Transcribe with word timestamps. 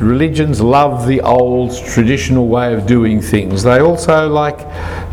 religions 0.00 0.60
love 0.60 1.06
the 1.06 1.20
old 1.20 1.76
traditional 1.86 2.48
way 2.48 2.74
of 2.74 2.86
doing 2.86 3.20
things. 3.20 3.62
They 3.62 3.80
also 3.80 4.28
like 4.28 4.58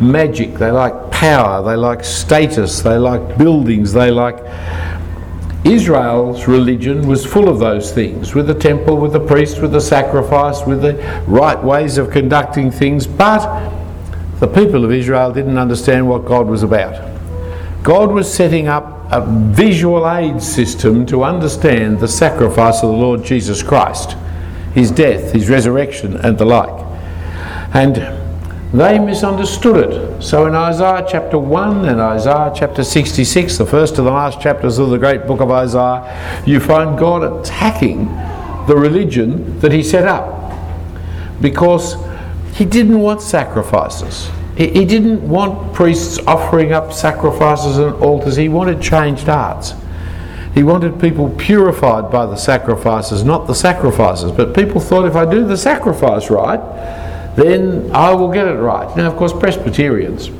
magic, 0.00 0.54
they 0.54 0.70
like 0.70 1.10
power, 1.10 1.62
they 1.62 1.76
like 1.76 2.02
status, 2.04 2.80
they 2.80 2.96
like 2.96 3.36
buildings, 3.36 3.92
they 3.92 4.10
like. 4.10 4.38
Israel's 5.64 6.46
religion 6.46 7.06
was 7.06 7.26
full 7.26 7.48
of 7.48 7.58
those 7.58 7.92
things, 7.92 8.34
with 8.34 8.46
the 8.46 8.54
temple, 8.54 8.96
with 8.96 9.12
the 9.12 9.20
priest, 9.20 9.60
with 9.60 9.72
the 9.72 9.80
sacrifice, 9.80 10.64
with 10.64 10.80
the 10.80 10.94
right 11.26 11.62
ways 11.62 11.98
of 11.98 12.10
conducting 12.10 12.70
things, 12.70 13.06
but 13.06 13.70
the 14.38 14.46
people 14.46 14.84
of 14.84 14.92
Israel 14.92 15.32
didn't 15.32 15.58
understand 15.58 16.08
what 16.08 16.24
God 16.24 16.46
was 16.46 16.62
about. 16.62 16.94
God 17.82 18.12
was 18.12 18.32
setting 18.32 18.68
up 18.68 19.10
a 19.10 19.20
visual 19.26 20.08
aid 20.08 20.40
system 20.40 21.04
to 21.06 21.24
understand 21.24 21.98
the 21.98 22.08
sacrifice 22.08 22.82
of 22.82 22.90
the 22.90 22.96
Lord 22.96 23.24
Jesus 23.24 23.62
Christ, 23.62 24.16
his 24.78 24.90
death, 24.90 25.32
his 25.32 25.48
resurrection, 25.48 26.16
and 26.16 26.38
the 26.38 26.44
like. 26.44 26.86
And 27.74 27.96
they 28.72 28.98
misunderstood 28.98 29.92
it. 29.92 30.22
So 30.22 30.46
in 30.46 30.54
Isaiah 30.54 31.06
chapter 31.08 31.38
1 31.38 31.86
and 31.86 32.00
Isaiah 32.00 32.52
chapter 32.54 32.84
66, 32.84 33.58
the 33.58 33.66
first 33.66 33.98
and 33.98 34.06
the 34.06 34.12
last 34.12 34.40
chapters 34.40 34.78
of 34.78 34.90
the 34.90 34.98
great 34.98 35.26
book 35.26 35.40
of 35.40 35.50
Isaiah, 35.50 36.42
you 36.46 36.60
find 36.60 36.98
God 36.98 37.22
attacking 37.40 38.06
the 38.66 38.76
religion 38.76 39.58
that 39.60 39.72
he 39.72 39.82
set 39.82 40.06
up 40.06 40.52
because 41.40 41.96
he 42.54 42.64
didn't 42.64 43.00
want 43.00 43.22
sacrifices. 43.22 44.30
He, 44.56 44.84
didn't 44.84 45.26
want 45.26 45.72
priests 45.72 46.18
offering 46.26 46.72
up 46.72 46.92
sacrifices 46.92 47.78
and 47.78 47.94
altars, 48.02 48.36
he 48.36 48.48
wanted 48.48 48.82
changed 48.82 49.28
hearts. 49.28 49.72
He 50.54 50.62
wanted 50.62 51.00
people 51.00 51.30
purified 51.30 52.10
by 52.10 52.26
the 52.26 52.36
sacrifices, 52.36 53.22
not 53.22 53.46
the 53.46 53.54
sacrifices. 53.54 54.32
But 54.32 54.54
people 54.54 54.80
thought 54.80 55.06
if 55.06 55.14
I 55.14 55.30
do 55.30 55.46
the 55.46 55.56
sacrifice 55.56 56.30
right, 56.30 56.60
then 57.36 57.90
I 57.94 58.12
will 58.14 58.30
get 58.32 58.48
it 58.48 58.54
right. 58.54 58.94
Now, 58.96 59.06
of 59.10 59.16
course, 59.16 59.32
Presbyterians. 59.32 60.30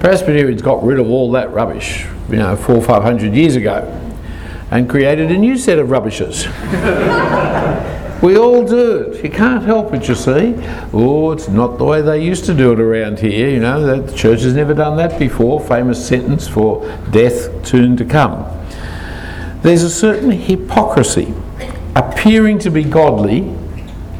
Presbyterians 0.00 0.62
got 0.62 0.82
rid 0.82 0.98
of 0.98 1.08
all 1.08 1.30
that 1.32 1.52
rubbish, 1.52 2.06
you 2.28 2.36
know, 2.36 2.56
four 2.56 2.76
or 2.76 2.82
five 2.82 3.02
hundred 3.02 3.34
years 3.34 3.56
ago, 3.56 3.86
and 4.70 4.88
created 4.88 5.30
a 5.30 5.36
new 5.36 5.56
set 5.56 5.78
of 5.78 5.90
rubbishes. 5.90 6.46
We 8.22 8.36
all 8.36 8.66
do 8.66 8.98
it. 8.98 9.24
You 9.24 9.30
can't 9.30 9.64
help 9.64 9.94
it, 9.94 10.06
you 10.06 10.14
see. 10.14 10.54
Oh, 10.92 11.32
it's 11.32 11.48
not 11.48 11.78
the 11.78 11.84
way 11.84 12.02
they 12.02 12.22
used 12.22 12.44
to 12.46 12.54
do 12.54 12.72
it 12.72 12.78
around 12.78 13.18
here. 13.18 13.48
You 13.48 13.60
know, 13.60 14.02
the 14.02 14.14
church 14.14 14.42
has 14.42 14.54
never 14.54 14.74
done 14.74 14.98
that 14.98 15.18
before. 15.18 15.58
Famous 15.58 16.06
sentence 16.06 16.46
for 16.46 16.84
death 17.10 17.66
soon 17.66 17.96
to 17.96 18.04
come. 18.04 18.44
There's 19.62 19.82
a 19.82 19.90
certain 19.90 20.30
hypocrisy, 20.30 21.32
appearing 21.96 22.58
to 22.60 22.70
be 22.70 22.84
godly 22.84 23.42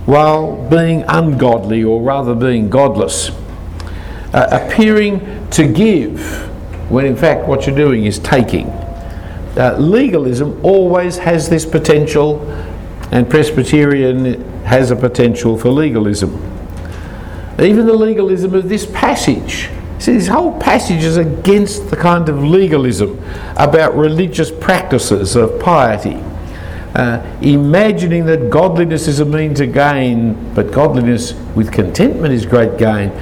while 0.06 0.69
being 0.71 1.05
ungodly, 1.06 1.84
or 1.84 2.01
rather 2.01 2.34
being 2.34 2.71
godless. 2.71 3.31
Uh, 4.33 4.48
appearing 4.51 5.48
to 5.51 5.67
give 5.67 6.48
when 6.91 7.05
in 7.05 7.17
fact 7.17 7.47
what 7.47 7.67
you're 7.67 7.77
doing 7.77 8.05
is 8.06 8.19
taking. 8.19 8.67
Uh, 9.56 9.77
legalism 9.78 10.59
always 10.65 11.19
has 11.19 11.48
this 11.48 11.67
potential 11.67 12.39
and 13.11 13.28
Presbyterian 13.28 14.42
has 14.64 14.91
a 14.91 14.97
potential 14.97 15.58
for 15.58 15.70
legalism. 15.70 16.34
Even 17.58 17.86
the 17.86 17.94
legalism 17.94 18.55
of 18.55 18.69
this 18.69 18.86
passage. 18.86 19.69
See, 19.98 20.12
this 20.14 20.28
whole 20.28 20.58
passage 20.58 21.05
is 21.05 21.16
against 21.16 21.91
the 21.91 21.97
kind 21.97 22.28
of 22.28 22.42
legalism 22.42 23.22
about 23.56 23.94
religious 23.94 24.50
practices 24.50 25.36
of 25.36 25.61
piety. 25.61 26.22
Uh, 26.94 27.25
imagining 27.42 28.25
that 28.27 28.48
godliness 28.48 29.06
is 29.06 29.20
a 29.20 29.25
mean 29.25 29.55
to 29.55 29.66
gain, 29.66 30.55
but 30.55 30.72
godliness 30.72 31.34
with 31.55 31.70
contentment 31.70 32.33
is 32.33 32.47
great 32.47 32.78
gain. 32.78 33.12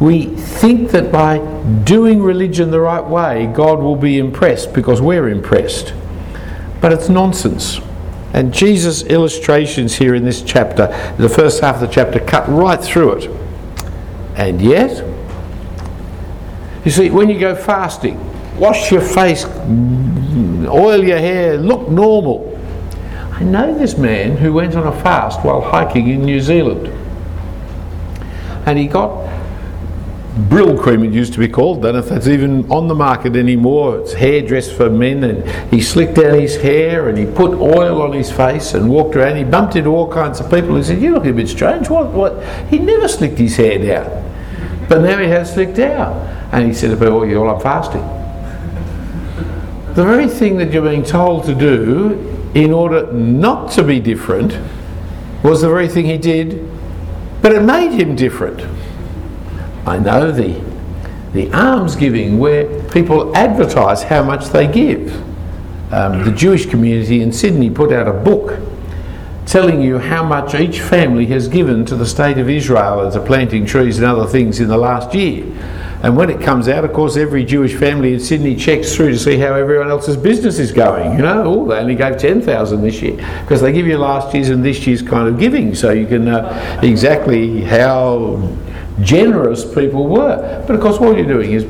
We 0.00 0.26
think 0.34 0.90
that 0.90 1.12
by 1.12 1.38
doing 1.84 2.22
religion 2.22 2.70
the 2.70 2.80
right 2.80 3.04
way, 3.04 3.46
God 3.54 3.78
will 3.78 3.96
be 3.96 4.18
impressed 4.18 4.72
because 4.72 5.00
we're 5.00 5.28
impressed. 5.28 5.94
But 6.80 6.92
it's 6.92 7.08
nonsense. 7.08 7.80
And 8.32 8.54
Jesus' 8.54 9.02
illustrations 9.02 9.96
here 9.96 10.14
in 10.14 10.24
this 10.24 10.42
chapter, 10.42 10.86
the 11.18 11.28
first 11.28 11.60
half 11.60 11.76
of 11.76 11.80
the 11.80 11.88
chapter, 11.88 12.20
cut 12.20 12.48
right 12.48 12.80
through 12.80 13.12
it. 13.12 13.30
And 14.36 14.60
yet, 14.60 15.04
you 16.84 16.90
see, 16.90 17.10
when 17.10 17.28
you 17.28 17.38
go 17.38 17.54
fasting, 17.54 18.18
wash 18.58 18.92
your 18.92 19.00
face, 19.00 19.44
oil 19.44 21.04
your 21.04 21.18
hair, 21.18 21.56
look 21.56 21.88
normal. 21.88 22.58
I 23.32 23.42
know 23.42 23.76
this 23.76 23.98
man 23.98 24.36
who 24.36 24.52
went 24.52 24.76
on 24.76 24.86
a 24.86 25.02
fast 25.02 25.44
while 25.44 25.60
hiking 25.60 26.08
in 26.08 26.22
New 26.22 26.40
Zealand. 26.40 26.86
And 28.66 28.78
he 28.78 28.86
got 28.86 29.26
Brylcreem 30.30 31.04
it 31.04 31.12
used 31.12 31.32
to 31.32 31.40
be 31.40 31.48
called. 31.48 31.82
Don't 31.82 31.94
know 31.94 31.98
if 31.98 32.08
that's 32.08 32.28
even 32.28 32.70
on 32.70 32.86
the 32.86 32.94
market 32.94 33.34
anymore. 33.34 33.98
It's 33.98 34.12
hairdress 34.12 34.70
for 34.70 34.88
men, 34.88 35.24
and 35.24 35.72
he 35.72 35.80
slicked 35.80 36.14
down 36.14 36.38
his 36.38 36.56
hair 36.56 37.08
and 37.08 37.18
he 37.18 37.26
put 37.26 37.52
oil 37.52 38.00
on 38.00 38.12
his 38.12 38.30
face 38.30 38.72
and 38.74 38.88
walked 38.88 39.16
around. 39.16 39.36
He 39.36 39.44
bumped 39.44 39.74
into 39.74 39.90
all 39.90 40.10
kinds 40.10 40.38
of 40.38 40.48
people. 40.48 40.76
He 40.76 40.84
said, 40.84 41.00
"You 41.00 41.14
look 41.14 41.26
a 41.26 41.32
bit 41.32 41.48
strange. 41.48 41.90
What? 41.90 42.12
What?" 42.12 42.44
He 42.70 42.78
never 42.78 43.08
slicked 43.08 43.38
his 43.38 43.56
hair 43.56 43.78
down, 43.78 44.08
but 44.88 45.02
now 45.02 45.18
he 45.18 45.28
has 45.28 45.52
slicked 45.52 45.80
out. 45.80 46.14
And 46.52 46.66
he 46.66 46.74
said 46.74 46.90
to 46.90 46.96
people, 46.96 47.20
"Well, 47.20 47.50
I'm 47.50 47.60
fasting." 47.60 48.04
The 49.94 50.04
very 50.04 50.28
thing 50.28 50.58
that 50.58 50.72
you're 50.72 50.88
being 50.88 51.02
told 51.02 51.44
to 51.46 51.54
do 51.54 52.18
in 52.54 52.72
order 52.72 53.12
not 53.12 53.72
to 53.72 53.82
be 53.82 53.98
different 53.98 54.56
was 55.42 55.62
the 55.62 55.68
very 55.68 55.88
thing 55.88 56.04
he 56.04 56.18
did, 56.18 56.64
but 57.42 57.50
it 57.50 57.62
made 57.62 57.92
him 57.92 58.14
different. 58.14 58.60
I 59.86 59.98
know 59.98 60.30
the, 60.30 60.62
the 61.32 61.52
alms 61.52 61.96
giving 61.96 62.38
where 62.38 62.82
people 62.90 63.34
advertise 63.36 64.02
how 64.02 64.22
much 64.22 64.46
they 64.46 64.66
give. 64.66 65.14
Um, 65.92 66.24
the 66.24 66.32
Jewish 66.32 66.66
community 66.66 67.22
in 67.22 67.32
Sydney 67.32 67.70
put 67.70 67.92
out 67.92 68.06
a 68.06 68.12
book 68.12 68.60
telling 69.46 69.82
you 69.82 69.98
how 69.98 70.22
much 70.22 70.54
each 70.54 70.80
family 70.80 71.26
has 71.26 71.48
given 71.48 71.84
to 71.84 71.96
the 71.96 72.06
state 72.06 72.38
of 72.38 72.48
Israel 72.48 73.00
and 73.00 73.12
to 73.12 73.20
planting 73.20 73.66
trees 73.66 73.98
and 73.98 74.06
other 74.06 74.26
things 74.26 74.60
in 74.60 74.68
the 74.68 74.76
last 74.76 75.12
year. 75.12 75.44
And 76.02 76.16
when 76.16 76.30
it 76.30 76.40
comes 76.40 76.68
out, 76.68 76.84
of 76.84 76.92
course, 76.92 77.16
every 77.16 77.44
Jewish 77.44 77.74
family 77.74 78.14
in 78.14 78.20
Sydney 78.20 78.54
checks 78.54 78.94
through 78.94 79.10
to 79.10 79.18
see 79.18 79.36
how 79.38 79.54
everyone 79.54 79.90
else's 79.90 80.16
business 80.16 80.58
is 80.58 80.72
going. 80.72 81.12
You 81.16 81.22
know, 81.22 81.42
oh, 81.44 81.68
they 81.68 81.76
only 81.76 81.94
gave 81.94 82.16
10,000 82.16 82.80
this 82.80 83.02
year 83.02 83.16
because 83.42 83.60
they 83.60 83.72
give 83.72 83.86
you 83.86 83.98
last 83.98 84.32
year's 84.32 84.48
and 84.48 84.64
this 84.64 84.86
year's 84.86 85.02
kind 85.02 85.28
of 85.28 85.38
giving, 85.38 85.74
so 85.74 85.90
you 85.90 86.06
can 86.06 86.24
know 86.24 86.78
exactly 86.82 87.62
how 87.62 88.36
generous 89.02 89.64
people 89.64 90.06
were. 90.06 90.64
But 90.66 90.74
of 90.74 90.80
course, 90.80 90.98
all 90.98 91.16
you're 91.16 91.26
doing 91.26 91.52
is 91.52 91.64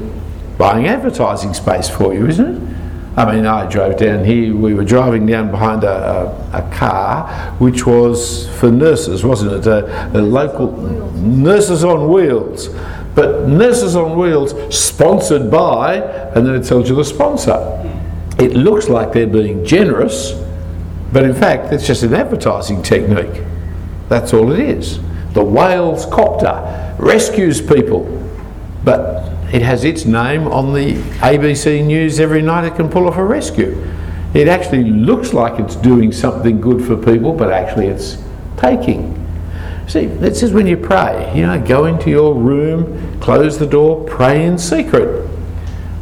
buying 0.59 0.87
advertising 0.87 1.55
space 1.55 1.89
for 1.89 2.15
you, 2.15 2.27
isn't 2.27 2.57
it? 2.57 2.77
I 3.17 3.35
mean, 3.35 3.45
I 3.45 3.69
drove 3.69 3.97
down 3.99 4.25
here, 4.25 4.55
we 4.55 4.73
were 4.73 4.85
driving 4.85 5.27
down 5.27 5.51
behind 5.51 5.83
a, 5.83 6.47
a, 6.53 6.59
a 6.59 6.71
car 6.71 7.53
which 7.59 7.85
was 7.85 8.49
for 8.59 8.71
nurses, 8.71 9.25
wasn't 9.25 9.53
it? 9.53 9.67
A, 9.67 10.17
a 10.17 10.23
local 10.23 10.71
nurses 11.17 11.83
on 11.83 12.09
wheels. 12.09 12.69
But 13.15 13.49
nurses 13.49 13.97
on 13.97 14.17
wheels 14.17 14.55
sponsored 14.75 15.51
by, 15.51 15.97
and 15.97 16.47
then 16.47 16.55
it 16.55 16.65
tells 16.65 16.89
you 16.89 16.95
the 16.95 17.05
sponsor. 17.05 17.59
It 18.39 18.55
looks 18.55 18.89
like 18.89 19.13
they're 19.13 19.27
being 19.27 19.65
generous, 19.65 20.33
but 21.13 21.25
in 21.25 21.35
fact, 21.35 21.73
it's 21.73 21.87
just 21.87 22.05
an 22.05 22.15
advertising 22.15 22.83
technique. 22.83 23.43
That's 24.09 24.33
all 24.33 24.53
it 24.53 24.61
is. 24.61 25.01
The 25.35 25.45
Wales 25.45 26.07
copter 26.07 26.90
rescues 27.01 27.63
people, 27.63 28.05
but 28.85 29.33
it 29.55 29.63
has 29.63 29.85
its 29.85 30.05
name 30.05 30.47
on 30.47 30.75
the 30.75 30.95
ABC 31.21 31.85
News 31.85 32.21
every 32.21 32.43
night 32.43 32.65
it 32.65 32.77
can 32.77 32.89
pull 32.89 33.09
off 33.09 33.17
a 33.17 33.25
rescue. 33.25 33.87
It 34.35 34.47
actually 34.47 34.85
looks 34.85 35.33
like 35.33 35.59
it's 35.59 35.75
doing 35.77 36.13
something 36.13 36.61
good 36.61 36.85
for 36.85 36.97
people, 36.97 37.33
but 37.33 37.51
actually 37.51 37.87
it's 37.87 38.23
taking. 38.59 39.17
See, 39.89 40.05
it 40.05 40.37
says 40.37 40.53
when 40.53 40.67
you 40.67 40.77
pray, 40.77 41.33
you 41.35 41.47
know, 41.47 41.61
go 41.61 41.87
into 41.87 42.11
your 42.11 42.35
room, 42.35 43.19
close 43.21 43.59
the 43.59 43.67
door, 43.67 44.05
pray 44.05 44.45
in 44.45 44.57
secret. 44.57 45.29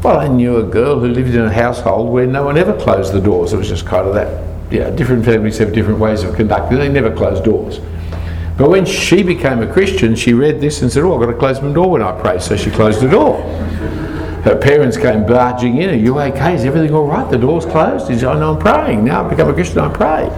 Well, 0.03 0.19
I 0.19 0.29
knew 0.29 0.59
a 0.59 0.63
girl 0.63 0.99
who 0.99 1.09
lived 1.09 1.35
in 1.35 1.41
a 1.41 1.53
household 1.53 2.13
where 2.13 2.27
no 2.27 2.45
one 2.45 2.59
ever 2.59 2.79
closed 2.79 3.13
the 3.13 3.21
doors. 3.21 3.53
It 3.53 3.57
was 3.57 3.69
just 3.69 3.87
kind 3.87 4.07
of 4.07 4.15
that. 4.15 4.47
Yeah, 4.71 4.91
different 4.91 5.25
families 5.25 5.57
have 5.59 5.73
different 5.73 5.99
ways 5.99 6.23
of 6.23 6.37
conducting. 6.37 6.79
They 6.79 6.89
never 6.89 7.15
close 7.15 7.41
doors. 7.41 7.81
But 8.59 8.71
when 8.71 8.85
she 8.85 9.23
became 9.23 9.63
a 9.63 9.73
Christian, 9.73 10.17
she 10.17 10.35
read 10.35 10.61
this 10.61 10.83
and 10.83 10.91
said, 10.91 11.05
Oh, 11.05 11.15
I've 11.15 11.21
got 11.21 11.33
to 11.33 11.39
close 11.39 11.63
my 11.63 11.73
door 11.73 11.93
when 11.93 12.03
I 12.03 12.21
pray. 12.21 12.41
So 12.41 12.57
she 12.57 12.71
closed 12.71 13.01
the 13.01 13.09
door. 13.09 13.41
Her 14.43 14.57
parents 14.57 14.97
came 14.97 15.25
barging 15.25 15.81
in. 15.81 15.91
Are 15.91 15.95
you 15.95 16.19
okay? 16.19 16.55
Is 16.55 16.65
everything 16.65 16.93
all 16.93 17.07
right? 17.07 17.31
The 17.31 17.39
door's 17.39 17.65
closed. 17.65 18.09
He 18.09 18.19
said, 18.19 18.25
Oh, 18.25 18.39
no, 18.39 18.55
I'm 18.55 18.59
praying. 18.59 19.05
Now 19.05 19.23
I've 19.25 19.31
become 19.31 19.49
a 19.49 19.55
Christian, 19.55 19.79
I 19.79 19.93
pray. 19.93 20.29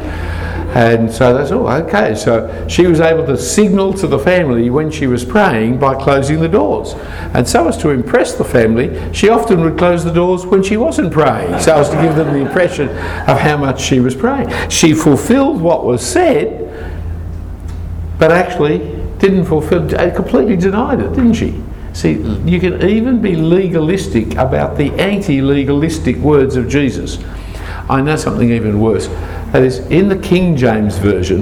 And 0.74 1.10
so 1.10 1.34
that's 1.34 1.50
all 1.50 1.66
oh, 1.66 1.82
okay. 1.82 2.14
So 2.14 2.68
she 2.68 2.86
was 2.86 3.00
able 3.00 3.26
to 3.26 3.36
signal 3.36 3.92
to 3.94 4.06
the 4.06 4.18
family 4.18 4.70
when 4.70 4.88
she 4.90 5.08
was 5.08 5.24
praying 5.24 5.78
by 5.78 6.00
closing 6.00 6.38
the 6.38 6.48
doors. 6.48 6.94
And 7.34 7.48
so 7.48 7.66
as 7.66 7.76
to 7.78 7.90
impress 7.90 8.34
the 8.34 8.44
family, 8.44 9.12
she 9.12 9.30
often 9.30 9.62
would 9.62 9.76
close 9.76 10.04
the 10.04 10.12
doors 10.12 10.46
when 10.46 10.62
she 10.62 10.76
wasn't 10.76 11.12
praying, 11.12 11.58
so 11.58 11.76
as 11.76 11.90
to 11.90 11.96
give 12.00 12.14
them 12.14 12.32
the 12.32 12.46
impression 12.46 12.88
of 12.88 13.38
how 13.40 13.56
much 13.56 13.80
she 13.80 13.98
was 13.98 14.14
praying. 14.14 14.48
She 14.68 14.94
fulfilled 14.94 15.60
what 15.60 15.84
was 15.84 16.06
said, 16.06 16.69
but 18.20 18.30
actually 18.30 18.78
didn't 19.18 19.46
fulfill, 19.46 19.92
uh, 19.98 20.14
completely 20.14 20.56
denied 20.56 21.00
it, 21.00 21.08
didn't 21.14 21.34
she? 21.34 21.60
See, 21.94 22.12
you 22.44 22.60
can 22.60 22.88
even 22.88 23.20
be 23.20 23.34
legalistic 23.34 24.34
about 24.34 24.76
the 24.76 24.92
anti 24.92 25.40
legalistic 25.40 26.16
words 26.16 26.54
of 26.54 26.68
Jesus. 26.68 27.18
I 27.88 28.00
know 28.00 28.14
something 28.14 28.52
even 28.52 28.78
worse. 28.78 29.08
That 29.52 29.64
is, 29.64 29.78
in 29.88 30.08
the 30.08 30.18
King 30.18 30.56
James 30.56 30.98
Version 30.98 31.40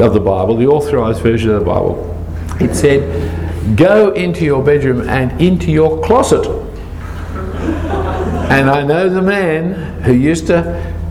of 0.00 0.14
the 0.14 0.20
Bible, 0.20 0.56
the 0.56 0.66
authorized 0.66 1.22
version 1.22 1.50
of 1.50 1.60
the 1.60 1.66
Bible, 1.66 2.06
it 2.60 2.74
said, 2.74 3.76
Go 3.76 4.10
into 4.12 4.44
your 4.44 4.64
bedroom 4.64 5.08
and 5.08 5.38
into 5.40 5.70
your 5.70 6.02
closet. 6.02 6.44
And 8.50 8.68
I 8.68 8.82
know 8.82 9.08
the 9.08 9.22
man 9.22 10.02
who 10.02 10.12
used 10.12 10.48
to 10.48 10.62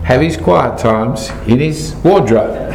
have 0.04 0.20
his 0.20 0.36
quiet 0.36 0.78
times 0.78 1.30
in 1.46 1.60
his 1.60 1.94
wardrobe. 2.04 2.70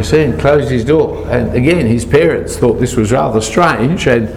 You 0.00 0.04
see, 0.04 0.22
and 0.22 0.40
closed 0.40 0.70
his 0.70 0.82
door. 0.82 1.28
And 1.28 1.54
again, 1.54 1.84
his 1.84 2.06
parents 2.06 2.56
thought 2.56 2.80
this 2.80 2.96
was 2.96 3.12
rather 3.12 3.42
strange, 3.42 4.06
and 4.06 4.28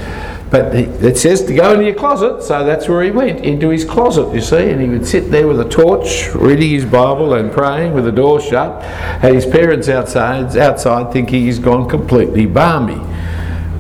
but 0.52 0.76
it 0.76 1.18
says 1.18 1.42
to 1.46 1.56
go 1.56 1.72
into 1.72 1.86
your 1.86 1.96
closet, 1.96 2.44
so 2.44 2.66
that's 2.66 2.90
where 2.90 3.02
he 3.02 3.12
went, 3.12 3.46
into 3.46 3.70
his 3.70 3.86
closet, 3.86 4.36
you 4.36 4.42
see, 4.42 4.70
and 4.70 4.82
he 4.82 4.90
would 4.90 5.08
sit 5.08 5.32
there 5.32 5.48
with 5.48 5.62
a 5.62 5.70
torch, 5.70 6.28
reading 6.36 6.70
his 6.70 6.84
Bible 6.84 7.34
and 7.36 7.50
praying 7.50 7.94
with 7.94 8.04
the 8.04 8.12
door 8.12 8.42
shut, 8.42 8.84
and 9.24 9.34
his 9.34 9.46
parents 9.46 9.88
outside, 9.88 10.56
outside 10.58 11.14
thinking 11.14 11.46
he's 11.46 11.60
gone 11.60 11.88
completely 11.88 12.46
balmy, 12.46 12.98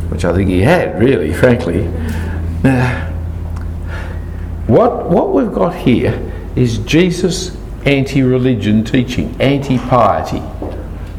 which 0.10 0.24
I 0.24 0.34
think 0.34 0.50
he 0.50 0.62
had, 0.62 0.98
really, 1.00 1.34
frankly. 1.34 1.84
Now, 2.64 3.12
what, 4.66 5.10
what 5.10 5.34
we've 5.34 5.54
got 5.54 5.76
here 5.76 6.32
is 6.56 6.78
Jesus' 6.78 7.58
anti 7.86 8.24
religion 8.24 8.86
teaching, 8.86 9.36
anti 9.42 9.78
piety, 9.78 10.42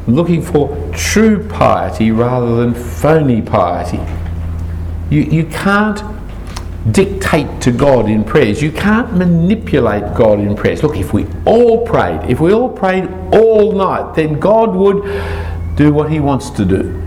looking 0.07 0.41
for 0.41 0.75
true 0.93 1.47
piety 1.47 2.11
rather 2.11 2.55
than 2.57 2.73
phony 2.73 3.41
piety. 3.41 3.99
You, 5.09 5.21
you 5.21 5.45
can't 5.45 6.01
dictate 6.91 7.61
to 7.61 7.71
God 7.71 8.09
in 8.09 8.23
prayers. 8.23 8.61
You 8.61 8.71
can't 8.71 9.13
manipulate 9.13 10.15
God 10.15 10.39
in 10.39 10.55
prayers. 10.55 10.83
Look, 10.83 10.97
if 10.97 11.13
we 11.13 11.25
all 11.45 11.85
prayed, 11.85 12.29
if 12.29 12.39
we 12.39 12.53
all 12.53 12.69
prayed 12.69 13.09
all 13.33 13.71
night, 13.71 14.15
then 14.15 14.39
God 14.39 14.75
would 14.75 15.03
do 15.75 15.91
what 15.91 16.11
He 16.11 16.19
wants 16.19 16.49
to 16.51 16.65
do. 16.65 17.01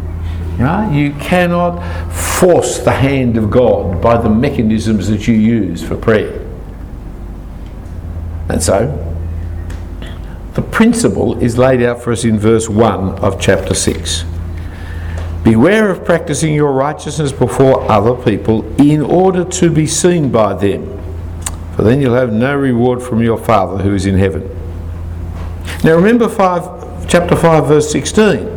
Right? 0.59 0.93
You 0.93 1.12
cannot 1.12 1.81
force 2.12 2.81
the 2.81 2.91
hand 2.91 3.37
of 3.37 3.50
God 3.50 4.03
by 4.03 4.21
the 4.21 4.29
mechanisms 4.29 5.06
that 5.09 5.29
you 5.29 5.35
use 5.35 5.87
for 5.87 5.97
prayer. 5.97 6.45
And 8.49 8.61
so, 8.61 9.07
the 10.55 10.62
principle 10.62 11.39
is 11.43 11.56
laid 11.59 11.83
out 11.83 12.03
for 12.03 12.12
us 12.12 12.25
in 12.25 12.39
verse 12.39 12.69
1 12.69 13.19
of 13.21 13.41
chapter 13.41 13.75
6. 13.75 14.25
Beware 15.45 15.91
of 15.91 16.05
practicing 16.05 16.55
your 16.55 16.73
righteousness 16.73 17.33
before 17.33 17.89
other 17.91 18.15
people 18.15 18.65
in 18.81 19.00
order 19.00 19.45
to 19.45 19.71
be 19.71 19.87
seen 19.87 20.31
by 20.31 20.55
them, 20.55 20.85
for 21.75 21.83
then 21.83 22.00
you'll 22.00 22.15
have 22.15 22.33
no 22.33 22.56
reward 22.56 23.03
from 23.03 23.23
your 23.23 23.39
Father 23.39 23.83
who 23.83 23.95
is 23.95 24.05
in 24.05 24.19
heaven. 24.19 24.43
Now 25.85 25.95
remember 25.95 26.29
five, 26.29 27.09
chapter 27.09 27.37
5, 27.37 27.67
verse 27.67 27.91
16. 27.93 28.56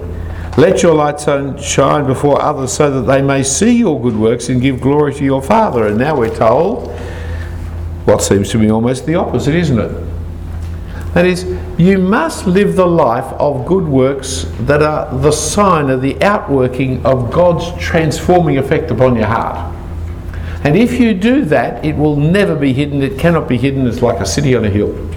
Let 0.58 0.84
your 0.84 0.96
light 0.96 1.22
shine 1.62 2.06
before 2.08 2.42
others 2.42 2.74
so 2.74 2.92
that 2.92 3.02
they 3.04 3.22
may 3.22 3.44
see 3.44 3.78
your 3.78 4.02
good 4.02 4.18
works 4.18 4.50
and 4.50 4.62
give 4.62 4.82
glory 4.82 5.14
to 5.14 5.24
your 5.24 5.42
Father. 5.42 5.88
And 5.88 5.98
now 5.98 6.18
we're 6.18 6.36
told 6.36 6.92
what 8.06 8.22
seems 8.22 8.50
to 8.50 8.58
be 8.58 8.70
almost 8.70 9.06
the 9.06 9.16
opposite, 9.16 9.56
isn't 9.56 9.80
it? 9.80 9.92
That 11.14 11.26
is, 11.26 11.44
you 11.78 11.98
must 11.98 12.48
live 12.48 12.76
the 12.76 12.86
life 12.86 13.26
of 13.34 13.66
good 13.66 13.86
works 13.86 14.46
that 14.62 14.82
are 14.82 15.14
the 15.18 15.32
sign 15.32 15.90
of 15.90 16.02
the 16.02 16.22
outworking 16.24 17.06
of 17.06 17.32
God's 17.32 17.66
transforming 17.84 18.58
effect 18.58 18.92
upon 18.92 19.18
your 19.18 19.28
heart. 19.28 19.76
And 20.64 20.78
if 20.78 21.00
you 21.00 21.14
do 21.14 21.44
that, 21.46 21.84
it 21.84 21.98
will 21.98 22.16
never 22.16 22.56
be 22.56 22.72
hidden. 22.72 23.02
It 23.02 23.20
cannot 23.20 23.50
be 23.50 23.58
hidden. 23.58 23.88
It's 23.88 24.02
like 24.02 24.20
a 24.20 24.26
city 24.26 24.56
on 24.56 24.64
a 24.64 24.70
hill. 24.70 25.10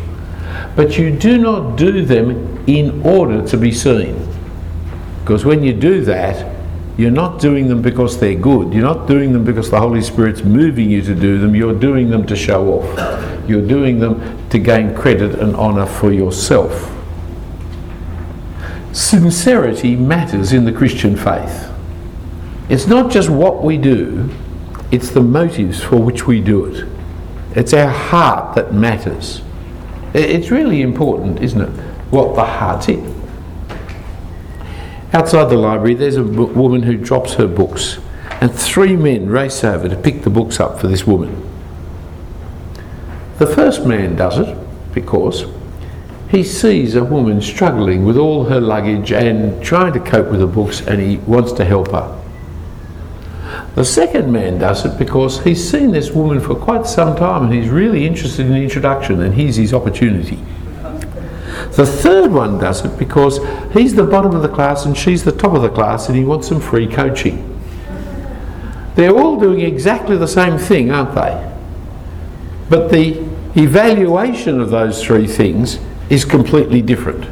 But 0.74 0.98
you 0.98 1.16
do 1.16 1.38
not 1.38 1.76
do 1.76 2.04
them 2.04 2.64
in 2.66 3.06
order 3.06 3.46
to 3.46 3.56
be 3.56 3.70
seen. 3.70 4.28
Because 5.20 5.44
when 5.44 5.62
you 5.62 5.74
do 5.74 6.04
that, 6.06 6.54
you're 6.96 7.10
not 7.10 7.40
doing 7.40 7.68
them 7.68 7.82
because 7.82 8.18
they're 8.18 8.34
good. 8.34 8.72
You're 8.72 8.82
not 8.82 9.06
doing 9.06 9.32
them 9.32 9.44
because 9.44 9.70
the 9.70 9.80
Holy 9.80 10.00
Spirit's 10.00 10.42
moving 10.42 10.90
you 10.90 11.02
to 11.02 11.14
do 11.14 11.38
them. 11.38 11.54
You're 11.54 11.78
doing 11.78 12.10
them 12.10 12.26
to 12.26 12.34
show 12.34 12.80
off. 12.80 13.33
You're 13.48 13.66
doing 13.66 13.98
them 13.98 14.48
to 14.50 14.58
gain 14.58 14.94
credit 14.94 15.38
and 15.38 15.54
honour 15.54 15.86
for 15.86 16.12
yourself. 16.12 16.90
Sincerity 18.92 19.96
matters 19.96 20.52
in 20.52 20.64
the 20.64 20.72
Christian 20.72 21.16
faith. 21.16 21.70
It's 22.68 22.86
not 22.86 23.10
just 23.10 23.28
what 23.28 23.62
we 23.62 23.76
do, 23.76 24.30
it's 24.90 25.10
the 25.10 25.20
motives 25.20 25.82
for 25.82 25.96
which 25.96 26.26
we 26.26 26.40
do 26.40 26.64
it. 26.66 26.88
It's 27.56 27.72
our 27.72 27.90
heart 27.90 28.54
that 28.54 28.72
matters. 28.72 29.42
It's 30.14 30.50
really 30.50 30.80
important, 30.80 31.40
isn't 31.40 31.60
it? 31.60 31.70
What 32.10 32.36
the 32.36 32.44
heart's 32.44 32.88
in. 32.88 33.12
Outside 35.12 35.50
the 35.50 35.56
library, 35.56 35.94
there's 35.94 36.16
a 36.16 36.24
woman 36.24 36.82
who 36.82 36.96
drops 36.96 37.34
her 37.34 37.46
books, 37.46 37.98
and 38.40 38.52
three 38.52 38.96
men 38.96 39.28
race 39.28 39.62
over 39.64 39.88
to 39.88 39.96
pick 39.96 40.22
the 40.22 40.30
books 40.30 40.60
up 40.60 40.80
for 40.80 40.86
this 40.86 41.06
woman. 41.06 41.53
The 43.38 43.46
first 43.46 43.84
man 43.84 44.14
does 44.14 44.38
it 44.38 44.56
because 44.92 45.44
he 46.30 46.42
sees 46.44 46.94
a 46.94 47.04
woman 47.04 47.40
struggling 47.40 48.04
with 48.04 48.16
all 48.16 48.44
her 48.44 48.60
luggage 48.60 49.12
and 49.12 49.62
trying 49.62 49.92
to 49.92 50.00
cope 50.00 50.30
with 50.30 50.40
the 50.40 50.46
books, 50.46 50.80
and 50.80 51.00
he 51.00 51.16
wants 51.18 51.52
to 51.52 51.64
help 51.64 51.90
her. 51.90 52.20
The 53.74 53.84
second 53.84 54.30
man 54.30 54.58
does 54.58 54.84
it 54.84 54.98
because 54.98 55.42
he's 55.42 55.68
seen 55.68 55.90
this 55.90 56.12
woman 56.12 56.40
for 56.40 56.54
quite 56.54 56.86
some 56.86 57.16
time 57.16 57.44
and 57.44 57.52
he's 57.52 57.68
really 57.68 58.06
interested 58.06 58.46
in 58.46 58.52
the 58.52 58.62
introduction, 58.62 59.20
and 59.20 59.34
here's 59.34 59.56
his 59.56 59.74
opportunity. 59.74 60.38
The 61.72 61.86
third 61.86 62.30
one 62.30 62.58
does 62.58 62.84
it 62.84 62.96
because 62.98 63.38
he's 63.72 63.94
the 63.94 64.04
bottom 64.04 64.34
of 64.34 64.42
the 64.42 64.48
class 64.48 64.84
and 64.86 64.96
she's 64.96 65.24
the 65.24 65.32
top 65.32 65.54
of 65.54 65.62
the 65.62 65.70
class 65.70 66.08
and 66.08 66.16
he 66.16 66.24
wants 66.24 66.48
some 66.48 66.60
free 66.60 66.86
coaching. 66.86 67.50
They're 68.94 69.16
all 69.16 69.40
doing 69.40 69.60
exactly 69.60 70.16
the 70.16 70.28
same 70.28 70.56
thing, 70.56 70.92
aren't 70.92 71.16
they? 71.16 71.53
But 72.68 72.90
the 72.90 73.18
evaluation 73.56 74.60
of 74.60 74.70
those 74.70 75.02
three 75.02 75.26
things 75.26 75.78
is 76.10 76.24
completely 76.24 76.82
different. 76.82 77.26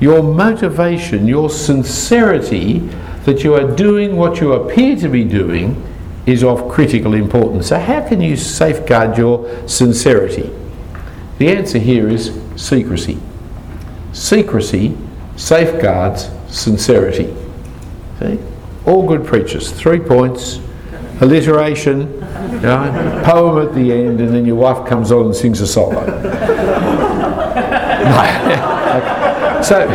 Your 0.00 0.22
motivation, 0.22 1.28
your 1.28 1.50
sincerity 1.50 2.78
that 3.24 3.44
you 3.44 3.54
are 3.54 3.74
doing 3.76 4.16
what 4.16 4.40
you 4.40 4.54
appear 4.54 4.96
to 4.96 5.08
be 5.08 5.24
doing 5.24 5.86
is 6.26 6.42
of 6.42 6.70
critical 6.70 7.14
importance. 7.14 7.68
So, 7.68 7.78
how 7.78 8.06
can 8.06 8.20
you 8.20 8.36
safeguard 8.36 9.18
your 9.18 9.68
sincerity? 9.68 10.50
The 11.38 11.48
answer 11.48 11.78
here 11.78 12.08
is 12.08 12.38
secrecy. 12.56 13.18
Secrecy 14.12 14.96
safeguards 15.36 16.30
sincerity. 16.48 17.34
See? 18.18 18.38
All 18.86 19.06
good 19.06 19.26
preachers, 19.26 19.70
three 19.70 20.00
points, 20.00 20.60
alliteration, 21.20 22.00
you 22.52 22.60
know, 22.60 23.22
poem 23.24 23.66
at 23.66 23.74
the 23.74 23.92
end, 23.92 24.20
and 24.20 24.34
then 24.34 24.44
your 24.44 24.56
wife 24.56 24.88
comes 24.88 25.12
on 25.12 25.26
and 25.26 25.36
sings 25.36 25.60
a 25.60 25.66
solo. 25.66 26.04
so 29.62 29.88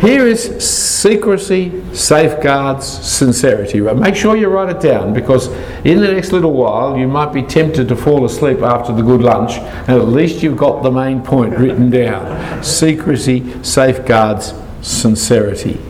here 0.00 0.26
is 0.26 0.62
secrecy 0.62 1.82
safeguards 1.94 2.86
sincerity. 2.86 3.80
Make 3.80 4.14
sure 4.14 4.36
you 4.36 4.48
write 4.48 4.68
it 4.68 4.80
down 4.80 5.14
because 5.14 5.48
in 5.84 6.00
the 6.00 6.12
next 6.12 6.32
little 6.32 6.52
while 6.52 6.98
you 6.98 7.08
might 7.08 7.32
be 7.32 7.42
tempted 7.42 7.88
to 7.88 7.96
fall 7.96 8.26
asleep 8.26 8.60
after 8.60 8.92
the 8.92 9.02
good 9.02 9.22
lunch, 9.22 9.52
and 9.88 9.90
at 9.90 10.08
least 10.08 10.42
you've 10.42 10.58
got 10.58 10.82
the 10.82 10.90
main 10.90 11.22
point 11.22 11.56
written 11.56 11.88
down. 11.88 12.62
Secrecy 12.62 13.62
safeguards 13.62 14.52
sincerity. 14.82 15.80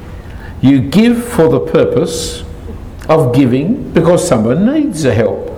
You 0.61 0.81
give 0.81 1.25
for 1.25 1.49
the 1.49 1.61
purpose 1.61 2.43
of 3.09 3.35
giving 3.35 3.93
because 3.93 4.27
someone 4.27 4.67
needs 4.67 5.03
the 5.03 5.15
help. 5.15 5.53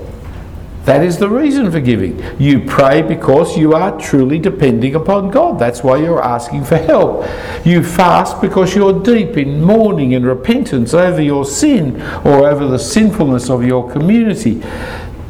That 0.88 1.04
is 1.04 1.18
the 1.18 1.28
reason 1.28 1.70
for 1.70 1.80
giving. 1.80 2.18
You 2.40 2.60
pray 2.60 3.02
because 3.02 3.58
you 3.58 3.74
are 3.74 4.00
truly 4.00 4.38
depending 4.38 4.94
upon 4.94 5.30
God. 5.30 5.58
That's 5.58 5.82
why 5.82 5.98
you're 5.98 6.22
asking 6.22 6.64
for 6.64 6.78
help. 6.78 7.26
You 7.62 7.84
fast 7.84 8.40
because 8.40 8.74
you're 8.74 9.02
deep 9.02 9.36
in 9.36 9.62
mourning 9.62 10.14
and 10.14 10.24
repentance 10.24 10.94
over 10.94 11.20
your 11.20 11.44
sin 11.44 12.00
or 12.24 12.48
over 12.48 12.66
the 12.66 12.78
sinfulness 12.78 13.50
of 13.50 13.66
your 13.66 13.90
community. 13.92 14.62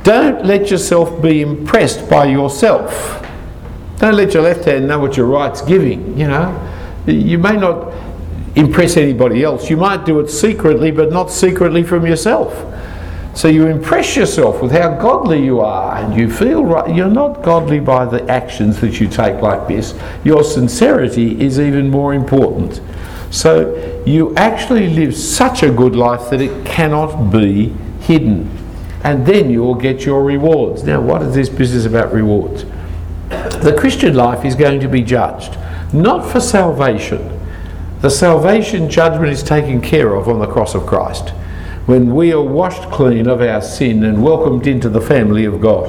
Don't 0.05 0.45
let 0.45 0.71
yourself 0.71 1.21
be 1.21 1.43
impressed 1.43 2.09
by 2.09 2.27
yourself. 2.27 3.27
Don't 3.99 4.15
let 4.15 4.35
your 4.35 4.45
left 4.45 4.65
hand 4.65 4.87
know 4.87 5.01
what 5.01 5.17
your 5.17 5.27
right's 5.27 5.61
giving, 5.61 6.17
you 6.17 6.29
know. 6.29 6.55
You 7.05 7.39
may 7.39 7.57
not 7.57 7.93
impress 8.59 8.97
anybody 8.97 9.45
else. 9.45 9.71
You 9.71 9.77
might 9.77 10.05
do 10.05 10.19
it 10.21 10.29
secretly, 10.29 10.91
but 10.91 11.12
not 11.12 11.31
secretly 11.31 11.83
from 11.83 12.05
yourself. 12.05 12.75
So 13.35 13.47
you 13.47 13.69
impress 13.69 14.17
yourself 14.17 14.61
with 14.61 14.73
how 14.73 14.97
godly 15.00 15.45
you 15.45 15.61
are, 15.61 15.97
and 15.97 16.19
you 16.19 16.29
feel 16.29 16.65
right. 16.65 16.93
You're 16.93 17.09
not 17.09 17.43
godly 17.43 17.79
by 17.79 18.05
the 18.05 18.29
actions 18.29 18.81
that 18.81 18.99
you 18.99 19.09
take 19.09 19.41
like 19.41 19.69
this. 19.69 19.95
Your 20.25 20.43
sincerity 20.43 21.41
is 21.41 21.61
even 21.61 21.88
more 21.88 22.15
important. 22.15 22.81
So 23.31 24.03
you 24.05 24.35
actually 24.35 24.88
live 24.88 25.15
such 25.17 25.62
a 25.62 25.71
good 25.71 25.95
life 25.95 26.31
that 26.31 26.41
it 26.41 26.67
cannot 26.67 27.31
be 27.31 27.69
hidden. 28.00 28.50
And 29.05 29.25
then 29.25 29.50
you 29.50 29.62
will 29.62 29.77
get 29.77 30.05
your 30.05 30.25
rewards. 30.25 30.83
Now, 30.83 31.00
what 31.00 31.23
is 31.23 31.35
this 31.35 31.49
business 31.49 31.85
about 31.87 32.12
rewards? 32.12 32.65
The 33.29 33.77
Christian 33.79 34.15
life 34.15 34.45
is 34.45 34.57
going 34.57 34.81
to 34.81 34.88
be 34.88 35.03
judged, 35.03 35.57
not 35.93 36.29
for 36.29 36.41
salvation. 36.41 37.38
The 38.00 38.11
salvation 38.11 38.88
judgment 38.88 39.33
is 39.33 39.43
taken 39.43 39.81
care 39.81 40.14
of 40.14 40.28
on 40.28 40.38
the 40.38 40.47
cross 40.47 40.75
of 40.75 40.87
Christ 40.87 41.31
when 41.87 42.14
we 42.14 42.33
are 42.33 42.43
washed 42.43 42.90
clean 42.90 43.26
of 43.26 43.40
our 43.40 43.61
sin 43.61 44.05
and 44.05 44.23
welcomed 44.23 44.67
into 44.67 44.88
the 44.88 45.00
family 45.00 45.45
of 45.45 45.61
God. 45.61 45.88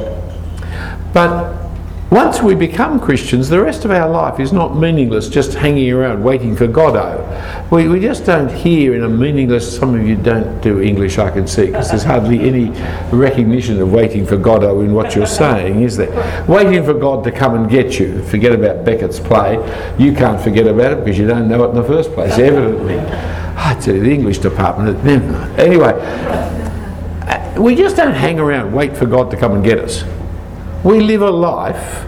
But 1.14 1.69
once 2.12 2.42
we 2.42 2.56
become 2.56 3.00
Christians, 3.00 3.50
the 3.50 3.62
rest 3.62 3.86
of 3.86 3.92
our 3.92 4.10
life 4.10 4.40
is 4.40 4.52
not 4.52 4.76
meaningless, 4.76 5.30
just 5.30 5.54
hanging 5.54 5.92
around 5.92 6.24
waiting 6.24 6.56
for 6.56 6.66
Godot. 6.66 7.68
We, 7.70 7.88
we 7.88 8.00
just 8.00 8.26
don't 8.26 8.50
hear 8.50 8.96
in 8.96 9.04
a 9.04 9.10
meaningless, 9.10 9.78
some 9.78 9.94
of 9.94 10.08
you 10.08 10.16
don't 10.16 10.60
do 10.60 10.82
English, 10.82 11.20
I 11.20 11.30
can 11.30 11.46
see, 11.46 11.68
because 11.68 11.90
there's 11.90 12.04
hardly 12.04 12.40
any 12.40 12.72
recognition 13.16 13.80
of 13.80 13.92
waiting 13.92 14.26
for 14.26 14.38
Godot 14.38 14.82
in 14.82 14.94
what 14.94 15.16
you're 15.16 15.28
saying, 15.28 15.84
is 15.84 15.98
there? 15.98 16.46
Waiting 16.48 16.84
for 16.84 16.96
God 16.96 17.24
to 17.26 17.32
come 17.32 17.54
and 17.54 17.70
get 17.70 18.00
you. 18.00 18.24
Forget 18.24 18.54
about 18.54 18.84
Beckett's 18.84 19.20
play. 19.20 19.58
You 20.00 20.14
can't 20.14 20.42
forget 20.42 20.66
about 20.66 20.94
it 20.94 21.06
because 21.06 21.20
you 21.20 21.28
don't 21.28 21.48
know 21.48 21.64
it 21.66 21.70
in 21.70 21.76
the 21.76 21.84
first 21.84 22.12
place, 22.14 22.40
evidently. 22.40 22.98
I 22.98 23.80
tell 23.80 23.94
you, 23.94 24.02
the 24.02 24.12
English 24.12 24.40
department, 24.40 25.04
never 25.04 25.32
mind. 25.32 25.60
Anyway, 25.60 25.94
uh, 25.94 27.62
we 27.62 27.76
just 27.76 27.96
don't 27.96 28.16
hang 28.16 28.40
around 28.40 28.74
wait 28.74 28.98
for 28.98 29.06
God 29.06 29.30
to 29.30 29.38
come 29.38 29.54
and 29.54 29.64
get 29.64 29.78
us. 29.78 30.04
We 30.84 31.02
live 31.02 31.22
a 31.22 31.30
life 31.30 32.06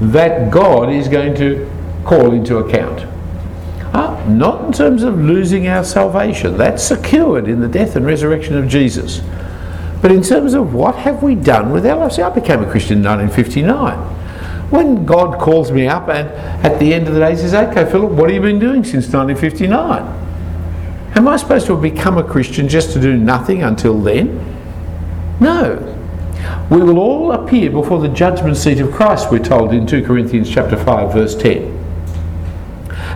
that 0.00 0.50
God 0.50 0.90
is 0.90 1.08
going 1.08 1.34
to 1.36 1.70
call 2.04 2.32
into 2.32 2.58
account. 2.58 3.06
Uh, 3.94 4.22
not 4.28 4.64
in 4.64 4.72
terms 4.72 5.02
of 5.02 5.18
losing 5.18 5.66
our 5.68 5.84
salvation, 5.84 6.56
that's 6.56 6.82
secured 6.82 7.48
in 7.48 7.60
the 7.60 7.68
death 7.68 7.96
and 7.96 8.04
resurrection 8.04 8.56
of 8.56 8.68
Jesus. 8.68 9.20
But 10.00 10.12
in 10.12 10.22
terms 10.22 10.54
of 10.54 10.74
what 10.74 10.94
have 10.96 11.22
we 11.22 11.34
done 11.34 11.70
with 11.70 11.86
our 11.86 11.96
lives? 11.96 12.16
See, 12.16 12.22
I 12.22 12.30
became 12.30 12.62
a 12.62 12.70
Christian 12.70 12.98
in 12.98 13.04
1959. 13.04 13.98
When 14.70 15.06
God 15.06 15.40
calls 15.40 15.72
me 15.72 15.86
up 15.86 16.08
and 16.08 16.28
at 16.64 16.78
the 16.78 16.92
end 16.92 17.08
of 17.08 17.14
the 17.14 17.20
day 17.20 17.34
says, 17.36 17.54
Okay, 17.54 17.90
Philip, 17.90 18.12
what 18.12 18.30
have 18.30 18.34
you 18.34 18.40
been 18.42 18.58
doing 18.58 18.84
since 18.84 19.06
1959? 19.12 20.02
Am 21.16 21.26
I 21.26 21.36
supposed 21.36 21.66
to 21.66 21.72
have 21.72 21.82
become 21.82 22.18
a 22.18 22.22
Christian 22.22 22.68
just 22.68 22.92
to 22.92 23.00
do 23.00 23.16
nothing 23.16 23.62
until 23.62 23.98
then? 23.98 24.44
No. 25.40 25.94
We 26.70 26.82
will 26.82 26.98
all 26.98 27.32
appear 27.32 27.70
before 27.70 28.00
the 28.00 28.08
judgment 28.08 28.56
seat 28.56 28.80
of 28.80 28.92
Christ, 28.92 29.30
we're 29.30 29.38
told 29.38 29.72
in 29.72 29.86
2 29.86 30.04
Corinthians 30.04 30.50
chapter 30.50 30.76
5, 30.76 31.12
verse 31.12 31.34
10. 31.34 31.74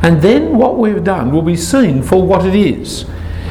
And 0.03 0.21
then 0.21 0.57
what 0.57 0.79
we've 0.79 1.05
done 1.05 1.31
will 1.31 1.43
be 1.43 1.57
seen 1.57 2.03
for 2.03 2.27
what 2.27 2.45
it 2.45 2.55
is. 2.55 3.05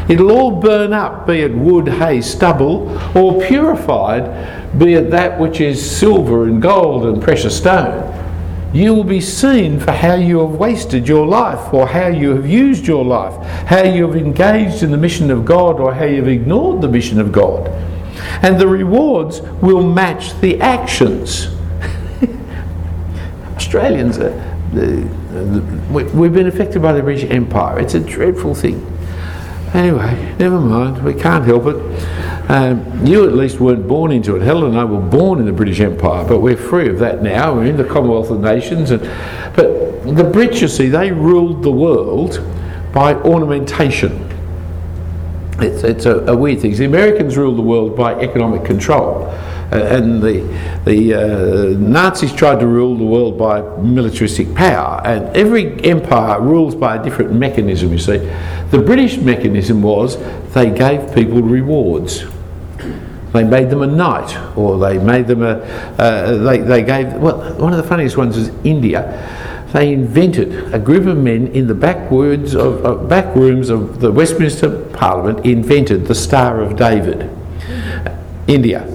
It'll 0.09 0.31
all 0.31 0.59
burn 0.59 0.91
up, 0.91 1.27
be 1.27 1.41
it 1.41 1.53
wood, 1.53 1.87
hay, 1.87 2.21
stubble, 2.21 2.89
or 3.15 3.41
purified, 3.41 4.77
be 4.77 4.95
it 4.95 5.11
that 5.11 5.39
which 5.39 5.61
is 5.61 5.79
silver 5.97 6.45
and 6.45 6.61
gold 6.61 7.05
and 7.05 7.21
precious 7.21 7.57
stone 7.57 8.11
you 8.73 8.93
will 8.93 9.03
be 9.03 9.19
seen 9.19 9.79
for 9.79 9.91
how 9.91 10.15
you 10.15 10.39
have 10.39 10.57
wasted 10.57 11.07
your 11.07 11.27
life 11.27 11.73
or 11.73 11.87
how 11.87 12.07
you 12.07 12.33
have 12.33 12.47
used 12.47 12.87
your 12.87 13.03
life, 13.03 13.35
how 13.67 13.83
you 13.83 14.07
have 14.07 14.15
engaged 14.15 14.81
in 14.81 14.91
the 14.91 14.97
mission 14.97 15.29
of 15.29 15.43
God 15.43 15.79
or 15.79 15.93
how 15.93 16.05
you've 16.05 16.27
ignored 16.27 16.81
the 16.81 16.87
mission 16.87 17.19
of 17.19 17.31
God. 17.31 17.69
And 18.41 18.59
the 18.59 18.67
rewards 18.67 19.41
will 19.41 19.83
match 19.83 20.39
the 20.41 20.59
actions. 20.61 21.47
Australians, 23.55 24.17
are, 24.17 24.31
we've 25.91 26.33
been 26.33 26.47
affected 26.47 26.81
by 26.81 26.93
the 26.93 27.01
British 27.01 27.29
Empire. 27.29 27.79
It's 27.79 27.93
a 27.93 27.99
dreadful 27.99 28.55
thing. 28.55 28.87
Anyway, 29.73 30.35
never 30.37 30.59
mind, 30.59 31.01
we 31.03 31.13
can't 31.13 31.45
help 31.45 31.65
it. 31.65 31.77
Um, 32.49 33.05
you 33.05 33.25
at 33.25 33.33
least 33.33 33.61
weren't 33.61 33.87
born 33.87 34.11
into 34.11 34.35
it. 34.35 34.41
Helen 34.41 34.71
and 34.71 34.77
I 34.77 34.83
were 34.83 34.99
born 34.99 35.39
in 35.39 35.45
the 35.45 35.53
British 35.53 35.79
Empire, 35.79 36.27
but 36.27 36.39
we're 36.41 36.57
free 36.57 36.89
of 36.89 36.99
that 36.99 37.23
now. 37.23 37.53
We're 37.55 37.67
in 37.67 37.77
the 37.77 37.85
Commonwealth 37.85 38.29
of 38.29 38.41
Nations. 38.41 38.91
And, 38.91 39.01
but 39.55 40.03
the 40.03 40.25
British, 40.25 40.61
you 40.61 40.67
see, 40.67 40.89
they 40.89 41.11
ruled 41.11 41.63
the 41.63 41.71
world 41.71 42.45
by 42.93 43.13
ornamentation. 43.13 44.27
It's, 45.59 45.83
it's 45.83 46.05
a, 46.05 46.19
a 46.25 46.35
weird 46.35 46.61
thing. 46.61 46.75
The 46.75 46.85
Americans 46.85 47.37
ruled 47.37 47.57
the 47.57 47.61
world 47.63 47.95
by 47.95 48.15
economic 48.19 48.65
control. 48.65 49.25
Uh, 49.71 49.75
and 49.75 50.21
the, 50.21 50.41
the 50.83 51.13
uh, 51.13 51.79
Nazis 51.79 52.33
tried 52.33 52.59
to 52.59 52.67
rule 52.67 52.97
the 52.97 53.05
world 53.05 53.37
by 53.37 53.61
militaristic 53.77 54.53
power. 54.53 55.01
And 55.05 55.35
every 55.35 55.81
empire 55.85 56.41
rules 56.41 56.75
by 56.75 56.97
a 56.97 57.03
different 57.03 57.31
mechanism, 57.31 57.91
you 57.91 57.97
see. 57.97 58.17
The 58.71 58.81
British 58.85 59.17
mechanism 59.17 59.81
was 59.81 60.17
they 60.53 60.71
gave 60.71 61.15
people 61.15 61.41
rewards. 61.41 62.25
They 63.31 63.45
made 63.45 63.69
them 63.69 63.81
a 63.81 63.87
knight, 63.87 64.37
or 64.57 64.77
they 64.77 64.97
made 64.97 65.27
them 65.27 65.41
a. 65.41 65.61
Uh, 65.97 66.37
they, 66.37 66.57
they 66.57 66.83
gave. 66.83 67.13
Well, 67.13 67.53
one 67.53 67.71
of 67.71 67.77
the 67.77 67.87
funniest 67.87 68.17
ones 68.17 68.35
was 68.35 68.49
India. 68.65 69.01
They 69.73 69.93
invented 69.93 70.73
a 70.73 70.79
group 70.79 71.05
of 71.05 71.17
men 71.17 71.47
in 71.47 71.67
the 71.67 71.73
backwoods 71.73 72.55
of, 72.55 72.85
uh, 72.85 72.95
back 72.95 73.35
rooms 73.35 73.69
of 73.69 74.01
the 74.01 74.11
Westminster 74.11 74.69
Parliament 74.93 75.45
invented 75.45 76.07
the 76.07 76.15
Star 76.15 76.61
of 76.61 76.75
David. 76.75 77.29
India. 78.47 78.85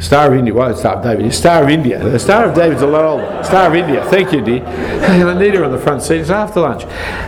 Star 0.00 0.32
of 0.32 0.38
India. 0.38 0.54
Well, 0.54 0.74
Star 0.74 0.96
of 0.96 1.02
David. 1.02 1.34
Star 1.34 1.62
of 1.62 1.68
India. 1.68 2.02
The 2.02 2.18
Star 2.18 2.46
of 2.46 2.54
David's 2.54 2.80
a 2.80 2.86
lot 2.86 3.04
older. 3.04 3.44
Star 3.44 3.68
of 3.68 3.74
India. 3.74 4.02
Thank 4.06 4.32
you, 4.32 4.40
dear. 4.40 4.64
I 4.64 5.38
need 5.38 5.54
her 5.54 5.64
on 5.64 5.72
the 5.72 5.78
front 5.78 6.02
seat. 6.02 6.20
It's 6.20 6.30
after 6.30 6.60
lunch. 6.60 6.84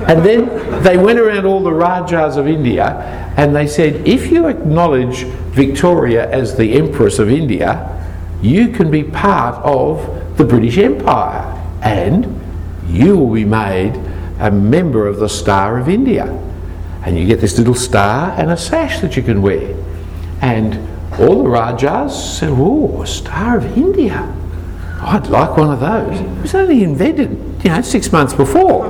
And 0.08 0.24
then 0.24 0.82
they 0.82 0.96
went 0.96 1.18
around 1.18 1.44
all 1.44 1.62
the 1.62 1.72
Rajas 1.72 2.38
of 2.38 2.48
India 2.48 3.32
and 3.36 3.54
they 3.54 3.66
said, 3.66 4.06
if 4.08 4.32
you 4.32 4.46
acknowledge 4.46 5.24
Victoria 5.52 6.30
as 6.30 6.56
the 6.56 6.72
Empress 6.72 7.18
of 7.18 7.30
India, 7.30 7.88
you 8.40 8.68
can 8.68 8.90
be 8.90 9.04
part 9.04 9.56
of 9.64 10.36
the 10.38 10.44
British 10.44 10.78
Empire 10.78 11.58
and 11.82 12.41
you 12.92 13.16
will 13.16 13.32
be 13.32 13.44
made 13.44 13.94
a 14.38 14.50
member 14.50 15.06
of 15.06 15.18
the 15.18 15.28
Star 15.28 15.78
of 15.78 15.88
India. 15.88 16.26
And 17.04 17.18
you 17.18 17.26
get 17.26 17.40
this 17.40 17.58
little 17.58 17.74
star 17.74 18.32
and 18.38 18.50
a 18.50 18.56
sash 18.56 19.00
that 19.00 19.16
you 19.16 19.22
can 19.22 19.42
wear. 19.42 19.76
And 20.40 20.74
all 21.18 21.42
the 21.42 21.48
Rajas 21.48 22.38
said, 22.38 22.50
Oh, 22.52 23.04
Star 23.04 23.58
of 23.58 23.76
India. 23.76 24.32
I'd 25.00 25.26
like 25.26 25.56
one 25.56 25.72
of 25.72 25.80
those. 25.80 26.20
It 26.20 26.42
was 26.42 26.54
only 26.54 26.84
invented, 26.84 27.30
you 27.64 27.70
know, 27.70 27.80
six 27.82 28.12
months 28.12 28.32
before 28.32 28.86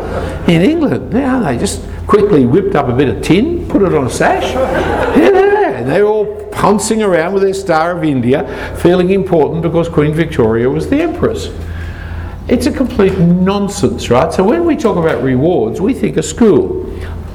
in 0.46 0.60
England. 0.60 1.10
Now 1.10 1.40
they 1.40 1.56
just 1.56 1.82
quickly 2.06 2.44
whipped 2.44 2.74
up 2.74 2.88
a 2.88 2.92
bit 2.92 3.08
of 3.08 3.22
tin, 3.22 3.66
put 3.66 3.82
it 3.82 3.94
on 3.94 4.06
a 4.06 4.10
sash. 4.10 4.52
Yeah, 4.52 5.70
and 5.78 5.88
they're 5.88 6.04
all 6.04 6.46
pouncing 6.50 7.02
around 7.02 7.32
with 7.32 7.42
their 7.42 7.54
Star 7.54 7.96
of 7.96 8.04
India, 8.04 8.76
feeling 8.76 9.10
important 9.10 9.62
because 9.62 9.88
Queen 9.88 10.12
Victoria 10.12 10.68
was 10.68 10.90
the 10.90 11.00
Empress. 11.00 11.48
It's 12.48 12.66
a 12.66 12.72
complete 12.72 13.16
nonsense, 13.18 14.10
right? 14.10 14.32
So 14.32 14.42
when 14.42 14.66
we 14.66 14.76
talk 14.76 14.96
about 14.96 15.22
rewards, 15.22 15.80
we 15.80 15.94
think 15.94 16.16
of 16.16 16.24
school. 16.24 16.82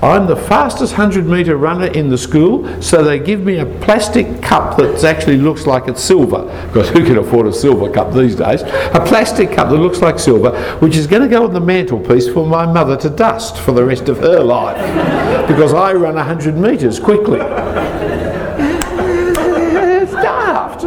I'm 0.04 0.28
the 0.28 0.36
fastest 0.36 0.94
100 0.94 1.26
metre 1.26 1.58
runner 1.58 1.88
in 1.88 2.10
the 2.10 2.18
school, 2.20 2.82
so 2.84 3.04
they 3.04 3.18
give 3.18 3.44
me 3.44 3.58
a 3.58 3.66
plastic 3.66 4.44
cup 4.44 4.78
that 4.78 5.04
actually 5.04 5.38
looks 5.38 5.66
like 5.66 5.88
it's 5.88 6.04
silver, 6.04 6.44
because 6.68 6.90
who 6.90 7.04
can 7.04 7.18
afford 7.18 7.48
a 7.48 7.54
silver 7.54 7.90
cup 7.92 8.14
these 8.14 8.36
days? 8.36 8.62
A 8.62 9.04
plastic 9.08 9.52
cup 9.54 9.70
that 9.70 9.78
looks 9.78 10.00
like 10.00 10.20
silver, 10.20 10.52
which 10.80 10.96
is 10.96 11.08
going 11.08 11.24
to 11.24 11.28
go 11.28 11.46
on 11.46 11.54
the 11.54 11.60
mantelpiece 11.60 12.30
for 12.30 12.46
my 12.46 12.72
mother 12.72 12.96
to 12.98 13.10
dust 13.10 13.58
for 13.58 13.72
the 13.72 13.84
rest 13.84 14.08
of 14.08 14.20
her 14.20 14.44
life, 14.44 14.78
because 15.48 15.74
I 15.74 15.94
run 15.94 16.14
100 16.14 16.56
metres 16.56 17.00
quickly. 17.00 17.40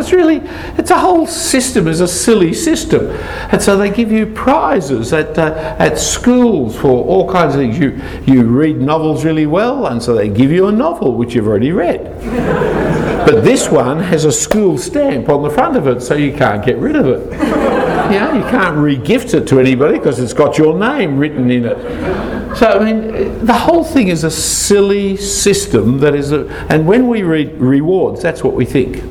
It's 0.01 0.13
really, 0.13 0.41
it's 0.79 0.91
a 0.91 0.99
whole 0.99 1.27
system 1.27 1.87
is 1.87 2.01
a 2.01 2.09
silly 2.09 2.53
system. 2.53 3.07
And 3.53 3.61
so 3.61 3.77
they 3.77 3.91
give 3.91 4.11
you 4.11 4.27
prizes 4.27 5.13
at, 5.13 5.39
uh, 5.39 5.77
at 5.79 5.99
schools 5.99 6.77
for 6.77 7.05
all 7.05 7.31
kinds 7.31 7.55
of 7.55 7.61
things. 7.61 7.79
You, 7.79 8.01
you 8.27 8.45
read 8.45 8.81
novels 8.81 9.25
really 9.25 9.47
well, 9.47 9.87
and 9.87 10.03
so 10.03 10.15
they 10.15 10.29
give 10.29 10.51
you 10.51 10.67
a 10.69 10.73
novel 10.73 11.15
which 11.15 11.35
you've 11.35 11.47
already 11.47 11.73
read. 11.73 12.05
but 13.27 13.43
this 13.43 13.69
one 13.69 14.01
has 14.01 14.25
a 14.25 14.33
school 14.33 14.79
stamp 14.79 15.29
on 15.29 15.43
the 15.43 15.51
front 15.51 15.77
of 15.77 15.87
it, 15.87 16.01
so 16.01 16.15
you 16.15 16.33
can't 16.33 16.65
get 16.65 16.79
rid 16.79 16.97
of 16.97 17.07
it. 17.07 17.81
know, 18.19 18.33
you 18.33 18.43
can't 18.51 18.77
re-gift 18.77 19.35
it 19.35 19.47
to 19.49 19.61
anybody 19.61 19.99
because 19.99 20.19
it's 20.19 20.33
got 20.33 20.59
your 20.59 20.79
name 20.79 21.19
written 21.19 21.51
in 21.51 21.65
it. 21.65 22.57
So, 22.57 22.67
I 22.67 22.93
mean, 22.93 23.45
the 23.45 23.55
whole 23.55 23.85
thing 23.85 24.09
is 24.09 24.25
a 24.25 24.31
silly 24.31 25.17
system 25.17 25.99
that 25.99 26.15
is, 26.15 26.33
a, 26.33 26.49
and 26.69 26.87
when 26.87 27.09
we 27.09 27.23
read 27.23 27.53
rewards, 27.59 28.23
that's 28.23 28.43
what 28.43 28.55
we 28.55 28.65
think 28.65 29.05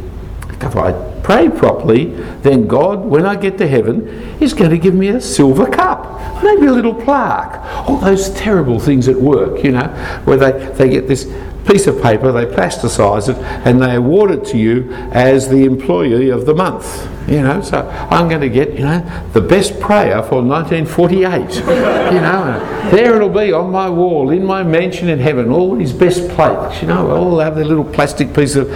if 0.63 0.75
I 0.75 0.91
pray 1.23 1.49
properly, 1.49 2.05
then 2.41 2.67
God, 2.67 3.05
when 3.05 3.25
I 3.25 3.35
get 3.35 3.57
to 3.59 3.67
heaven, 3.67 4.07
is 4.39 4.53
going 4.53 4.71
to 4.71 4.77
give 4.77 4.93
me 4.93 5.09
a 5.09 5.21
silver 5.21 5.69
cup, 5.69 6.43
maybe 6.43 6.67
a 6.67 6.73
little 6.73 6.93
plaque. 6.93 7.59
All 7.87 7.97
those 7.97 8.29
terrible 8.31 8.79
things 8.79 9.07
at 9.07 9.15
work, 9.15 9.63
you 9.63 9.71
know, 9.71 9.87
where 10.25 10.37
they, 10.37 10.51
they 10.73 10.89
get 10.89 11.07
this 11.07 11.25
piece 11.69 11.87
of 11.87 12.01
paper, 12.01 12.31
they 12.31 12.45
plasticise 12.45 13.29
it, 13.29 13.37
and 13.37 13.81
they 13.81 13.95
award 13.95 14.31
it 14.31 14.45
to 14.45 14.57
you 14.57 14.91
as 15.11 15.49
the 15.49 15.65
employee 15.65 16.29
of 16.29 16.45
the 16.45 16.53
month. 16.53 17.07
You 17.29 17.41
know, 17.41 17.61
so 17.61 17.87
I'm 18.09 18.27
going 18.27 18.41
to 18.41 18.49
get, 18.49 18.73
you 18.73 18.79
know, 18.79 19.27
the 19.33 19.41
best 19.41 19.79
prayer 19.79 20.23
for 20.23 20.41
1948. 20.41 21.29
you 22.11 22.21
know, 22.21 22.89
there 22.89 23.15
it'll 23.15 23.29
be 23.29 23.53
on 23.53 23.71
my 23.71 23.87
wall 23.87 24.31
in 24.31 24.43
my 24.43 24.63
mansion 24.63 25.09
in 25.09 25.19
heaven, 25.19 25.51
all 25.51 25.75
these 25.75 25.93
best 25.93 26.27
plates. 26.29 26.81
You 26.81 26.87
know, 26.87 27.11
all 27.11 27.37
have 27.39 27.55
their 27.55 27.65
little 27.65 27.85
plastic 27.85 28.33
piece 28.33 28.55
of. 28.55 28.69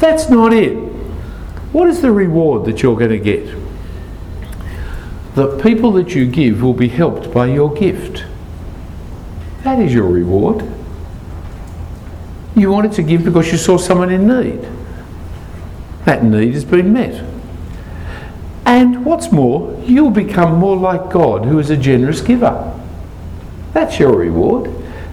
That's 0.00 0.28
not 0.30 0.52
it. 0.52 0.74
What 1.72 1.88
is 1.88 2.00
the 2.00 2.12
reward 2.12 2.64
that 2.66 2.82
you're 2.82 2.96
going 2.96 3.10
to 3.10 3.18
get? 3.18 3.54
The 5.34 5.58
people 5.62 5.92
that 5.92 6.14
you 6.14 6.26
give 6.26 6.62
will 6.62 6.74
be 6.74 6.88
helped 6.88 7.32
by 7.32 7.46
your 7.46 7.72
gift. 7.72 8.24
That 9.64 9.78
is 9.78 9.92
your 9.92 10.08
reward. 10.08 10.66
You 12.56 12.70
wanted 12.70 12.92
to 12.92 13.02
give 13.02 13.24
because 13.24 13.52
you 13.52 13.58
saw 13.58 13.76
someone 13.76 14.10
in 14.10 14.26
need. 14.26 14.66
That 16.04 16.24
need 16.24 16.54
has 16.54 16.64
been 16.64 16.92
met. 16.92 17.24
And 18.64 19.04
what's 19.04 19.30
more, 19.30 19.80
you'll 19.84 20.10
become 20.10 20.56
more 20.56 20.76
like 20.76 21.10
God, 21.10 21.44
who 21.44 21.58
is 21.58 21.70
a 21.70 21.76
generous 21.76 22.20
giver. 22.20 22.74
That's 23.72 23.98
your 23.98 24.16
reward. 24.16 24.70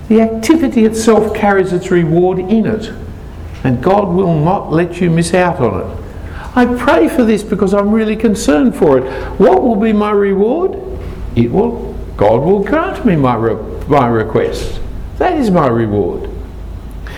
The 0.07 0.21
activity 0.21 0.85
itself 0.85 1.35
carries 1.35 1.71
its 1.71 1.91
reward 1.91 2.39
in 2.39 2.65
it, 2.65 2.91
and 3.65 3.83
God 3.83 4.09
will 4.09 4.39
not 4.39 4.71
let 4.71 5.01
you 5.01 5.09
miss 5.09 5.33
out 5.33 5.59
on 5.59 5.81
it. 5.81 6.03
I 6.55 6.65
pray 6.77 7.09
for 7.09 7.23
this 7.23 7.41
because 7.41 7.73
I'm 7.73 7.91
really 7.91 8.15
concerned 8.15 8.75
for 8.75 8.99
it. 8.99 9.03
What 9.39 9.63
will 9.63 9.75
be 9.75 9.91
my 9.91 10.11
reward? 10.11 10.79
It 11.35 11.51
will. 11.51 11.93
God 12.15 12.43
will 12.43 12.63
grant 12.63 13.03
me 13.05 13.15
my, 13.15 13.35
re- 13.35 13.87
my 13.87 14.07
request. 14.07 14.79
That 15.17 15.33
is 15.33 15.49
my 15.49 15.67
reward. 15.67 16.29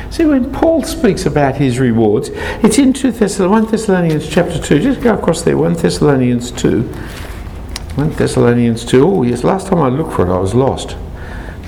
See, 0.09 0.25
when 0.25 0.53
Paul 0.53 0.83
speaks 0.83 1.25
about 1.25 1.57
his 1.57 1.79
rewards, 1.79 2.29
it's 2.63 2.77
in 2.77 2.93
2 2.93 3.11
Thessalonians, 3.11 3.65
1 3.65 3.71
Thessalonians 3.71 4.29
chapter 4.29 4.57
2. 4.57 4.79
Just 4.79 5.01
go 5.01 5.15
across 5.15 5.41
there, 5.41 5.57
1 5.57 5.73
Thessalonians 5.73 6.49
2. 6.51 6.83
1 6.83 8.11
Thessalonians 8.11 8.85
2. 8.85 9.05
Oh, 9.05 9.23
yes, 9.23 9.43
last 9.43 9.67
time 9.67 9.79
I 9.79 9.89
looked 9.89 10.13
for 10.13 10.25
it, 10.25 10.33
I 10.33 10.39
was 10.39 10.55
lost. 10.55 10.95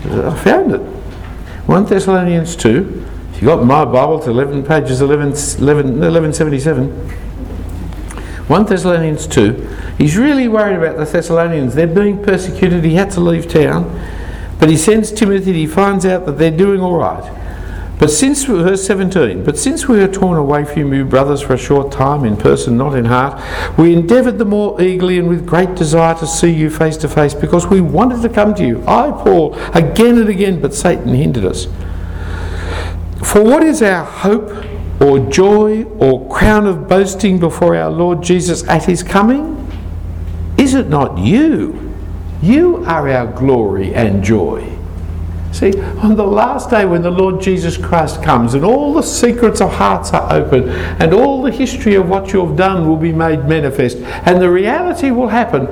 I 0.05 0.35
found 0.41 0.71
it. 0.71 0.81
1 1.67 1.85
Thessalonians 1.85 2.55
2. 2.55 2.98
You've 3.39 3.47
got 3.47 3.63
my 3.63 3.85
Bible, 3.85 4.17
it's 4.17 4.27
11 4.27 4.65
pages, 4.65 4.99
11, 4.99 5.29
11, 5.61 5.99
1177. 6.01 6.89
1 8.49 8.65
Thessalonians 8.65 9.27
2. 9.27 9.51
He's 9.97 10.17
really 10.17 10.49
worried 10.49 10.75
about 10.75 10.97
the 10.97 11.05
Thessalonians. 11.05 11.73
They're 11.73 11.87
being 11.87 12.21
persecuted. 12.21 12.83
He 12.83 12.95
had 12.95 13.11
to 13.11 13.21
leave 13.21 13.47
town. 13.47 13.97
But 14.59 14.69
he 14.69 14.75
sends 14.75 15.13
Timothy. 15.13 15.53
He 15.53 15.67
finds 15.67 16.05
out 16.05 16.25
that 16.25 16.33
they're 16.33 16.51
doing 16.51 16.81
all 16.81 16.97
right. 16.97 17.23
But 17.97 18.09
since, 18.09 18.43
verse 18.43 18.85
17, 18.85 19.45
but 19.45 19.57
since 19.57 19.87
we 19.87 19.99
were 19.99 20.07
torn 20.07 20.37
away 20.37 20.65
from 20.65 20.93
you, 20.93 21.05
brothers, 21.05 21.41
for 21.41 21.53
a 21.53 21.57
short 21.57 21.93
time, 21.93 22.25
in 22.25 22.35
person, 22.35 22.77
not 22.77 22.93
in 22.93 23.05
heart, 23.05 23.41
we 23.77 23.93
endeavoured 23.93 24.37
the 24.37 24.45
more 24.45 24.81
eagerly 24.81 25.17
and 25.17 25.29
with 25.29 25.45
great 25.45 25.75
desire 25.75 26.15
to 26.15 26.27
see 26.27 26.49
you 26.49 26.69
face 26.69 26.97
to 26.97 27.07
face, 27.07 27.33
because 27.33 27.67
we 27.67 27.79
wanted 27.79 28.21
to 28.21 28.29
come 28.29 28.53
to 28.55 28.65
you. 28.65 28.83
I, 28.85 29.11
Paul, 29.11 29.53
again 29.73 30.17
and 30.17 30.27
again, 30.27 30.59
but 30.59 30.73
Satan 30.73 31.13
hindered 31.13 31.45
us. 31.45 31.67
For 33.23 33.43
what 33.43 33.63
is 33.63 33.81
our 33.81 34.05
hope, 34.05 34.65
or 35.01 35.19
joy, 35.19 35.83
or 35.83 36.29
crown 36.29 36.67
of 36.67 36.87
boasting 36.87 37.39
before 37.39 37.75
our 37.75 37.89
Lord 37.89 38.21
Jesus 38.21 38.67
at 38.67 38.85
his 38.85 39.03
coming? 39.03 39.55
Is 40.57 40.73
it 40.73 40.89
not 40.89 41.17
you? 41.17 41.93
You 42.41 42.83
are 42.85 43.09
our 43.09 43.27
glory 43.27 43.93
and 43.93 44.23
joy. 44.23 44.79
See, 45.51 45.79
on 45.81 46.15
the 46.15 46.25
last 46.25 46.69
day 46.69 46.85
when 46.85 47.01
the 47.01 47.09
Lord 47.09 47.41
Jesus 47.41 47.75
Christ 47.75 48.21
comes 48.21 48.53
and 48.53 48.63
all 48.63 48.93
the 48.93 49.01
secrets 49.01 49.61
of 49.61 49.71
hearts 49.73 50.13
are 50.13 50.31
open 50.31 50.69
and 50.69 51.11
all 51.13 51.41
the 51.41 51.51
history 51.51 51.95
of 51.95 52.07
what 52.07 52.31
you've 52.31 52.55
done 52.55 52.87
will 52.87 52.97
be 52.97 53.11
made 53.11 53.45
manifest 53.45 53.97
and 53.97 54.39
the 54.39 54.49
reality 54.49 55.09
will 55.09 55.27
happen, 55.27 55.67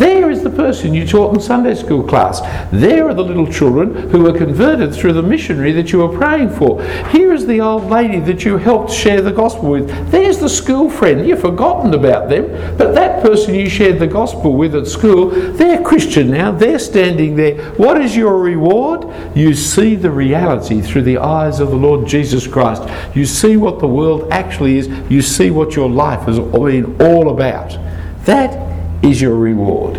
there 0.00 0.30
is 0.30 0.42
the 0.42 0.48
person 0.48 0.94
you 0.94 1.06
taught 1.06 1.34
in 1.34 1.40
Sunday 1.40 1.74
school 1.74 2.02
class. 2.02 2.40
There 2.72 3.06
are 3.06 3.12
the 3.12 3.22
little 3.22 3.46
children 3.46 4.08
who 4.08 4.22
were 4.22 4.32
converted 4.32 4.94
through 4.94 5.12
the 5.12 5.22
missionary 5.22 5.72
that 5.72 5.92
you 5.92 5.98
were 5.98 6.16
praying 6.16 6.48
for. 6.50 6.82
Here 7.08 7.34
is 7.34 7.46
the 7.46 7.60
old 7.60 7.90
lady 7.90 8.18
that 8.20 8.42
you 8.42 8.56
helped 8.56 8.90
share 8.90 9.20
the 9.20 9.30
gospel 9.30 9.70
with. 9.70 10.10
There's 10.10 10.38
the 10.38 10.48
school 10.48 10.88
friend. 10.88 11.28
You've 11.28 11.42
forgotten 11.42 11.92
about 11.92 12.30
them, 12.30 12.46
but 12.78 12.94
that 12.94 13.22
person 13.22 13.54
you 13.54 13.68
shared 13.68 13.98
the 13.98 14.06
gospel 14.06 14.56
with 14.56 14.74
at 14.74 14.86
school, 14.86 15.28
they're 15.28 15.82
Christian 15.82 16.30
now. 16.30 16.50
They're 16.50 16.78
standing 16.78 17.36
there. 17.36 17.70
What 17.72 18.00
is 18.00 18.16
your 18.16 18.38
reward? 18.38 19.04
You 19.36 19.52
see 19.52 19.96
the 19.96 20.10
reality 20.10 20.80
through 20.80 21.02
the 21.02 21.18
eyes 21.18 21.60
of 21.60 21.68
the 21.68 21.76
Lord 21.76 22.08
Jesus 22.08 22.46
Christ. 22.46 22.82
You 23.14 23.26
see 23.26 23.58
what 23.58 23.80
the 23.80 23.88
world 23.88 24.28
actually 24.30 24.78
is. 24.78 24.88
You 25.10 25.20
see 25.20 25.50
what 25.50 25.76
your 25.76 25.90
life 25.90 26.22
has 26.22 26.38
been 26.38 26.96
all 27.02 27.28
about. 27.28 27.76
That 28.24 28.69
is 29.02 29.20
your 29.20 29.36
reward. 29.36 29.96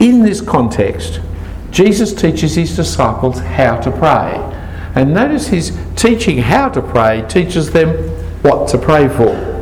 In 0.00 0.22
this 0.22 0.40
context, 0.40 1.20
Jesus 1.70 2.14
teaches 2.14 2.54
his 2.54 2.76
disciples 2.76 3.40
how 3.40 3.80
to 3.80 3.90
pray. 3.90 4.38
And 4.94 5.12
notice 5.12 5.48
his 5.48 5.76
teaching 5.96 6.38
how 6.38 6.68
to 6.68 6.80
pray 6.80 7.24
teaches 7.28 7.72
them 7.72 7.96
what 8.42 8.68
to 8.68 8.78
pray 8.78 9.08
for. 9.08 9.54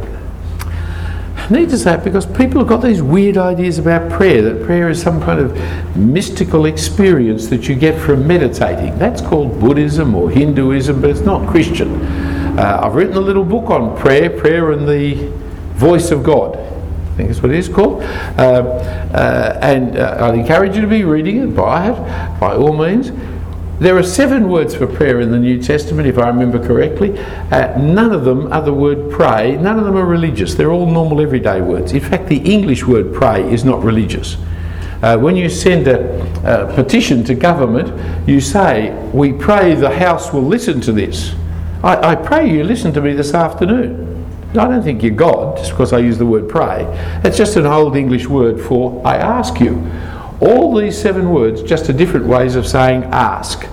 I 1.37 1.49
need 1.49 1.71
to 1.71 1.79
say 1.79 1.95
it 1.95 2.05
because 2.05 2.27
people 2.27 2.61
have 2.61 2.69
got 2.69 2.83
these 2.83 3.03
weird 3.03 3.37
ideas 3.37 3.79
about 3.79 4.11
prayer, 4.11 4.43
that 4.43 4.65
prayer 4.65 4.89
is 4.89 5.01
some 5.01 5.21
kind 5.21 5.41
of 5.41 5.97
mystical 5.97 6.67
experience 6.67 7.47
that 7.49 7.69
you 7.69 7.75
get 7.75 8.01
from 8.01 8.27
meditating. 8.27 8.99
That's 8.99 9.21
called 9.21 9.59
Buddhism 9.59 10.15
or 10.15 10.31
Hinduism, 10.31 11.01
but 11.01 11.11
it's 11.11 11.21
not 11.21 11.49
Christian. 11.49 12.01
Uh, 12.59 12.81
I've 12.83 12.95
written 12.95 13.17
a 13.17 13.21
little 13.21 13.45
book 13.45 13.71
on 13.71 13.97
prayer, 13.99 14.31
prayer 14.31 14.73
and 14.73 14.87
the 14.87 15.31
voice 15.75 16.11
of 16.11 16.23
God. 16.23 16.72
I 17.13 17.15
think 17.15 17.29
that's 17.29 17.43
what 17.43 17.53
it 17.53 17.59
is 17.59 17.69
called. 17.69 18.03
Uh, 18.03 18.63
uh, 19.13 19.59
and 19.61 19.99
uh, 19.99 20.17
I'd 20.21 20.35
encourage 20.35 20.75
you 20.75 20.81
to 20.81 20.87
be 20.87 21.05
reading 21.05 21.43
it, 21.43 21.55
buy 21.55 21.91
it, 21.91 22.41
by 22.41 22.57
all 22.57 22.73
means. 22.73 23.13
There 23.81 23.99
are 23.99 24.03
seven 24.03 24.49
words 24.49 24.75
for 24.75 24.87
prayer 24.87 25.21
in 25.21 25.31
the 25.31 25.39
New 25.39 25.61
Testament, 25.61 26.09
if 26.09 26.17
I 26.17 26.29
remember 26.29 26.65
correctly. 26.65 27.19
Uh, 27.19 27.77
none 27.79 28.13
of 28.13 28.25
them 28.25 28.51
are 28.51 28.63
the 28.63 28.73
word 28.73 29.11
pray, 29.11 29.57
none 29.57 29.79
of 29.79 29.85
them 29.85 29.97
are 29.97 30.07
religious. 30.07 30.55
They're 30.55 30.71
all 30.71 30.91
normal 30.91 31.21
everyday 31.21 31.61
words. 31.61 31.93
In 31.93 32.01
fact, 32.01 32.29
the 32.29 32.39
English 32.39 32.87
word 32.87 33.13
pray 33.13 33.43
is 33.53 33.63
not 33.63 33.83
religious. 33.83 34.39
Uh, 35.03 35.19
when 35.19 35.37
you 35.37 35.51
send 35.51 35.89
a, 35.89 36.23
a, 36.45 36.73
petition 36.75 37.25
to 37.25 37.35
government, 37.35 37.93
you 38.27 38.41
say, 38.41 38.93
We 39.13 39.33
pray 39.33 39.75
the 39.75 39.91
House 39.91 40.33
will 40.33 40.47
listen 40.47 40.81
to 40.83 40.93
this. 40.93 41.35
I, 41.83 42.13
I 42.13 42.15
pray 42.15 42.49
you 42.49 42.65
listen 42.65 42.93
to 42.95 43.03
me 43.03 43.13
this 43.13 43.35
afternoon. 43.35 44.25
I 44.53 44.69
don't 44.69 44.83
think 44.83 45.03
you're 45.03 45.15
God 45.15 45.42
just 45.57 45.71
because 45.71 45.93
I 45.93 45.99
use 45.99 46.19
the 46.19 46.27
word 46.27 46.49
pray. 46.49 46.87
It's 47.25 47.37
just 47.37 47.57
an 47.57 47.67
old 47.67 47.97
English 47.97 48.27
word 48.27 48.61
for 48.61 49.01
I 49.07 49.17
ask 49.17 49.61
you. 49.61 49.91
All 50.41 50.75
these 50.75 51.01
seven 51.01 51.31
words, 51.31 51.63
just 51.63 51.89
are 51.89 51.93
different 51.93 52.27
ways 52.27 52.57
of 52.57 52.67
saying 52.67 53.05
ask. 53.05 53.67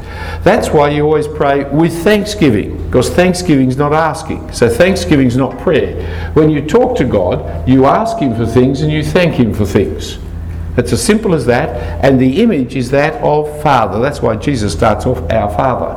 That's 0.43 0.69
why 0.69 0.89
you 0.89 1.03
always 1.03 1.27
pray 1.27 1.63
with 1.63 2.03
thanksgiving, 2.03 2.85
because 2.85 3.09
thanksgiving 3.09 3.69
is 3.69 3.77
not 3.77 3.91
asking. 3.91 4.51
So 4.53 4.69
thanksgiving 4.69 5.27
is 5.27 5.35
not 5.35 5.57
prayer. 5.59 6.31
When 6.33 6.49
you 6.49 6.65
talk 6.65 6.95
to 6.97 7.05
God, 7.05 7.67
you 7.67 7.85
ask 7.85 8.17
Him 8.19 8.35
for 8.35 8.45
things 8.45 8.81
and 8.81 8.91
you 8.91 9.03
thank 9.03 9.33
Him 9.35 9.53
for 9.53 9.65
things. 9.65 10.19
It's 10.77 10.93
as 10.93 11.03
simple 11.03 11.33
as 11.33 11.45
that, 11.47 12.05
and 12.05 12.19
the 12.19 12.41
image 12.41 12.75
is 12.75 12.91
that 12.91 13.15
of 13.23 13.61
Father. 13.61 13.99
That's 13.99 14.21
why 14.21 14.35
Jesus 14.35 14.71
starts 14.71 15.05
off 15.05 15.19
our 15.31 15.49
Father. 15.49 15.95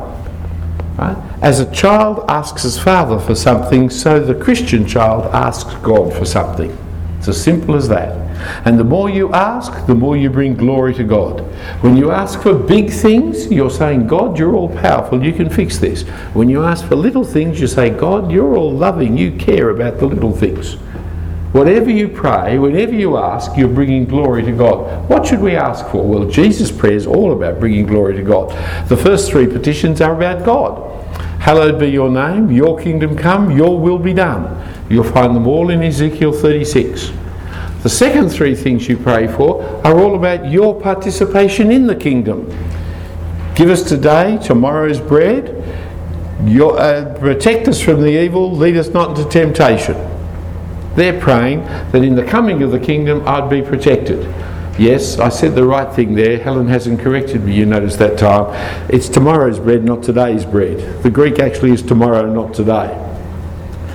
Right? 0.97 1.22
As 1.43 1.59
a 1.59 1.69
child 1.73 2.23
asks 2.29 2.63
his 2.63 2.79
father 2.79 3.19
for 3.19 3.35
something, 3.35 3.89
so 3.89 4.17
the 4.17 4.33
Christian 4.33 4.87
child 4.87 5.25
asks 5.35 5.73
God 5.83 6.13
for 6.13 6.23
something. 6.23 6.71
It's 7.17 7.27
as 7.27 7.43
simple 7.43 7.75
as 7.75 7.89
that. 7.89 8.17
And 8.65 8.79
the 8.79 8.85
more 8.85 9.09
you 9.09 9.29
ask, 9.33 9.85
the 9.85 9.93
more 9.93 10.15
you 10.15 10.29
bring 10.29 10.55
glory 10.55 10.93
to 10.93 11.03
God. 11.03 11.41
When 11.81 11.97
you 11.97 12.11
ask 12.11 12.41
for 12.41 12.53
big 12.53 12.91
things, 12.91 13.51
you're 13.51 13.69
saying, 13.69 14.07
God, 14.07 14.39
you're 14.39 14.55
all 14.55 14.69
powerful, 14.69 15.21
you 15.21 15.33
can 15.33 15.49
fix 15.49 15.79
this. 15.79 16.03
When 16.33 16.47
you 16.47 16.63
ask 16.63 16.85
for 16.85 16.95
little 16.95 17.25
things, 17.25 17.59
you 17.59 17.67
say, 17.67 17.89
God, 17.89 18.31
you're 18.31 18.55
all 18.55 18.71
loving, 18.71 19.17
you 19.17 19.33
care 19.33 19.71
about 19.71 19.99
the 19.99 20.05
little 20.05 20.31
things. 20.31 20.75
Whatever 21.51 21.91
you 21.91 22.07
pray, 22.07 22.57
whenever 22.57 22.93
you 22.93 23.17
ask, 23.17 23.57
you're 23.57 23.67
bringing 23.67 24.05
glory 24.05 24.43
to 24.43 24.53
God. 24.53 25.09
What 25.09 25.27
should 25.27 25.41
we 25.41 25.57
ask 25.57 25.85
for? 25.87 26.07
Well, 26.07 26.25
Jesus' 26.29 26.71
prayer 26.71 26.93
is 26.93 27.05
all 27.05 27.33
about 27.33 27.59
bringing 27.59 27.85
glory 27.85 28.15
to 28.15 28.23
God. 28.23 28.49
The 28.87 28.95
first 28.95 29.29
three 29.29 29.45
petitions 29.45 29.99
are 29.99 30.15
about 30.15 30.45
God. 30.45 30.93
Hallowed 31.43 31.77
be 31.77 31.89
your 31.89 32.09
name, 32.09 32.49
your 32.49 32.79
kingdom 32.79 33.17
come, 33.17 33.51
your 33.51 33.77
will 33.77 33.99
be 33.99 34.13
done. 34.13 34.65
You'll 34.89 35.03
find 35.03 35.35
them 35.35 35.45
all 35.45 35.71
in 35.71 35.83
Ezekiel 35.83 36.31
36. 36.31 37.11
The 37.81 37.89
second 37.89 38.29
three 38.29 38.55
things 38.55 38.87
you 38.87 38.95
pray 38.95 39.27
for 39.27 39.61
are 39.85 39.99
all 39.99 40.15
about 40.15 40.49
your 40.49 40.79
participation 40.79 41.69
in 41.69 41.85
the 41.85 41.97
kingdom. 41.97 42.47
Give 43.55 43.69
us 43.69 43.83
today 43.83 44.39
tomorrow's 44.41 45.01
bread. 45.01 45.61
Your, 46.45 46.79
uh, 46.79 47.13
protect 47.19 47.67
us 47.67 47.81
from 47.81 47.99
the 47.99 48.23
evil, 48.23 48.49
lead 48.49 48.77
us 48.77 48.87
not 48.91 49.09
into 49.09 49.29
temptation. 49.29 49.97
They're 50.95 51.19
praying 51.19 51.65
that 51.91 52.05
in 52.05 52.15
the 52.15 52.23
coming 52.23 52.63
of 52.63 52.71
the 52.71 52.79
kingdom 52.79 53.21
I'd 53.27 53.49
be 53.49 53.61
protected. 53.61 54.33
Yes, 54.77 55.19
I 55.19 55.29
said 55.29 55.53
the 55.53 55.65
right 55.65 55.93
thing 55.93 56.15
there. 56.15 56.39
Helen 56.39 56.67
hasn't 56.67 56.99
corrected 56.99 57.43
me, 57.43 57.55
you 57.55 57.65
noticed 57.65 57.99
that 57.99 58.17
time. 58.17 58.47
It's 58.89 59.07
tomorrow's 59.07 59.59
bread, 59.59 59.83
not 59.83 60.01
today's 60.01 60.45
bread. 60.45 61.03
The 61.03 61.11
Greek 61.11 61.37
actually 61.37 61.71
is 61.71 61.83
tomorrow, 61.83 62.25
not 62.33 62.55
today. 62.55 62.99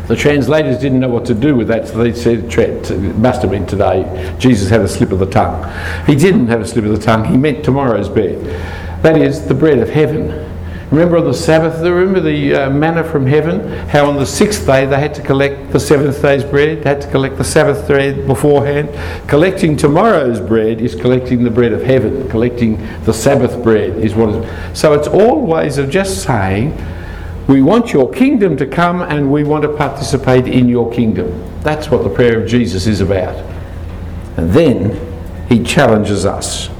The 0.07 0.15
translators 0.15 0.79
didn't 0.79 1.01
know 1.01 1.09
what 1.09 1.27
to 1.27 1.35
do 1.35 1.57
with 1.57 1.67
that, 1.69 1.89
so 1.89 1.99
they 1.99 2.15
said 2.15 2.45
it 2.45 3.19
must 3.19 3.43
have 3.43 3.51
been 3.51 3.67
today. 3.67 4.35
Jesus 4.39 4.71
had 4.71 4.81
a 4.81 4.89
slip 4.89 5.11
of 5.11 5.19
the 5.19 5.27
tongue. 5.27 5.69
He 6.07 6.15
didn't 6.15 6.47
have 6.47 6.61
a 6.61 6.67
slip 6.67 6.85
of 6.85 6.93
the 6.93 7.05
tongue, 7.05 7.25
he 7.25 7.37
meant 7.37 7.65
tomorrow's 7.65 8.09
bread. 8.09 8.43
That 9.03 9.21
is 9.21 9.47
the 9.47 9.55
bread 9.55 9.79
of 9.79 9.89
heaven. 9.89 10.48
Remember 10.91 11.19
on 11.19 11.25
the 11.25 11.35
Sabbath, 11.35 11.83
remember 11.83 12.21
the 12.21 12.55
uh, 12.55 12.71
manna 12.71 13.05
from 13.05 13.27
heaven? 13.27 13.69
How 13.89 14.07
on 14.07 14.17
the 14.17 14.25
sixth 14.25 14.65
day 14.65 14.87
they 14.87 14.99
had 14.99 15.13
to 15.17 15.23
collect 15.23 15.71
the 15.71 15.79
seventh 15.79 16.23
day's 16.23 16.45
bread, 16.45 16.83
they 16.83 16.89
had 16.89 17.03
to 17.03 17.11
collect 17.11 17.37
the 17.37 17.45
Sabbath 17.45 17.87
bread 17.87 18.27
beforehand. 18.27 18.89
Collecting 19.29 19.77
tomorrow's 19.77 20.41
bread 20.41 20.81
is 20.81 20.95
collecting 20.95 21.45
the 21.45 21.51
bread 21.51 21.73
of 21.73 21.83
heaven. 21.83 22.27
Collecting 22.31 22.79
the 23.05 23.13
Sabbath 23.13 23.63
bread 23.63 23.99
is 23.99 24.15
what 24.15 24.31
is. 24.31 24.79
So 24.79 24.95
it's 24.95 25.09
all 25.09 25.45
ways 25.45 25.77
of 25.77 25.91
just 25.91 26.23
saying, 26.23 26.75
we 27.49 27.61
want 27.61 27.93
your 27.93 28.11
kingdom 28.11 28.57
to 28.57 28.67
come 28.67 29.03
and 29.03 29.31
we 29.31 29.45
want 29.45 29.65
to 29.65 29.69
participate 29.69 30.47
in 30.47 30.71
your 30.71 30.91
kingdom. 30.91 31.61
That's 31.61 31.91
what 31.91 32.03
the 32.03 32.11
prayer 32.11 32.43
of 32.43 32.49
Jesus 32.49 32.87
is 32.87 33.03
about. 33.03 33.37
And 34.39 34.51
then 34.53 34.99
he 35.51 35.63
challenges 35.63 36.25
us 36.25 36.71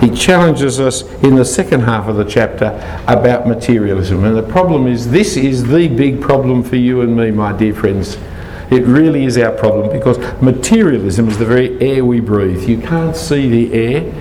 he 0.00 0.10
challenges 0.10 0.80
us 0.80 1.02
in 1.22 1.34
the 1.34 1.44
second 1.44 1.80
half 1.80 2.08
of 2.08 2.16
the 2.16 2.24
chapter 2.24 2.66
about 3.06 3.46
materialism. 3.46 4.24
And 4.24 4.36
the 4.36 4.42
problem 4.42 4.86
is 4.86 5.10
this 5.10 5.36
is 5.36 5.66
the 5.66 5.88
big 5.88 6.20
problem 6.20 6.62
for 6.62 6.76
you 6.76 7.00
and 7.00 7.16
me, 7.16 7.30
my 7.30 7.52
dear 7.56 7.74
friends. 7.74 8.16
It 8.70 8.84
really 8.84 9.24
is 9.24 9.38
our 9.38 9.52
problem 9.52 9.90
because 9.90 10.18
materialism 10.42 11.28
is 11.28 11.38
the 11.38 11.46
very 11.46 11.80
air 11.80 12.04
we 12.04 12.20
breathe. 12.20 12.68
You 12.68 12.78
can't 12.78 13.16
see 13.16 13.48
the 13.48 13.72
air, 13.72 14.12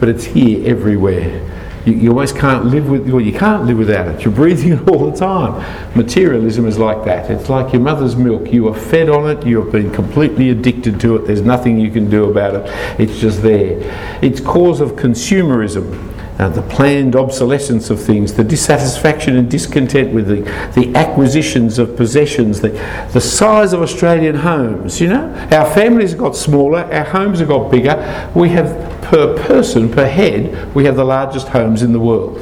but 0.00 0.08
it's 0.08 0.24
here 0.24 0.66
everywhere. 0.68 1.48
You, 1.84 1.94
you 1.94 2.10
always 2.10 2.32
can't 2.32 2.66
live 2.66 2.88
with, 2.88 3.08
well, 3.08 3.20
you 3.20 3.32
can't 3.32 3.64
live 3.64 3.78
without 3.78 4.08
it. 4.08 4.24
You're 4.24 4.34
breathing 4.34 4.72
it 4.78 4.88
all 4.88 5.10
the 5.10 5.16
time. 5.16 5.96
Materialism 5.96 6.66
is 6.66 6.78
like 6.78 7.04
that. 7.04 7.30
It's 7.30 7.48
like 7.48 7.72
your 7.72 7.82
mother's 7.82 8.16
milk. 8.16 8.52
You 8.52 8.68
are 8.68 8.74
fed 8.74 9.08
on 9.08 9.28
it. 9.28 9.46
You 9.46 9.62
have 9.62 9.72
been 9.72 9.92
completely 9.92 10.50
addicted 10.50 11.00
to 11.00 11.16
it. 11.16 11.26
There's 11.26 11.42
nothing 11.42 11.78
you 11.78 11.90
can 11.90 12.08
do 12.08 12.30
about 12.30 12.54
it. 12.54 13.00
It's 13.00 13.18
just 13.18 13.42
there. 13.42 13.78
It's 14.22 14.40
cause 14.40 14.80
of 14.80 14.92
consumerism. 14.92 16.11
Uh, 16.38 16.48
the 16.48 16.62
planned 16.62 17.14
obsolescence 17.14 17.90
of 17.90 18.00
things, 18.00 18.32
the 18.32 18.42
dissatisfaction 18.42 19.36
and 19.36 19.50
discontent 19.50 20.14
with 20.14 20.26
the, 20.26 20.40
the 20.80 20.90
acquisitions 20.96 21.78
of 21.78 21.94
possessions, 21.94 22.62
the, 22.62 22.70
the 23.12 23.20
size 23.20 23.74
of 23.74 23.82
Australian 23.82 24.36
homes. 24.36 24.98
You 25.00 25.08
know, 25.08 25.48
our 25.52 25.72
families 25.74 26.10
have 26.10 26.18
got 26.18 26.34
smaller, 26.34 26.80
our 26.92 27.04
homes 27.04 27.40
have 27.40 27.48
got 27.48 27.70
bigger. 27.70 28.30
We 28.34 28.48
have 28.48 29.02
per 29.02 29.36
person, 29.46 29.90
per 29.92 30.06
head, 30.06 30.74
we 30.74 30.86
have 30.86 30.96
the 30.96 31.04
largest 31.04 31.48
homes 31.48 31.82
in 31.82 31.92
the 31.92 32.00
world. 32.00 32.38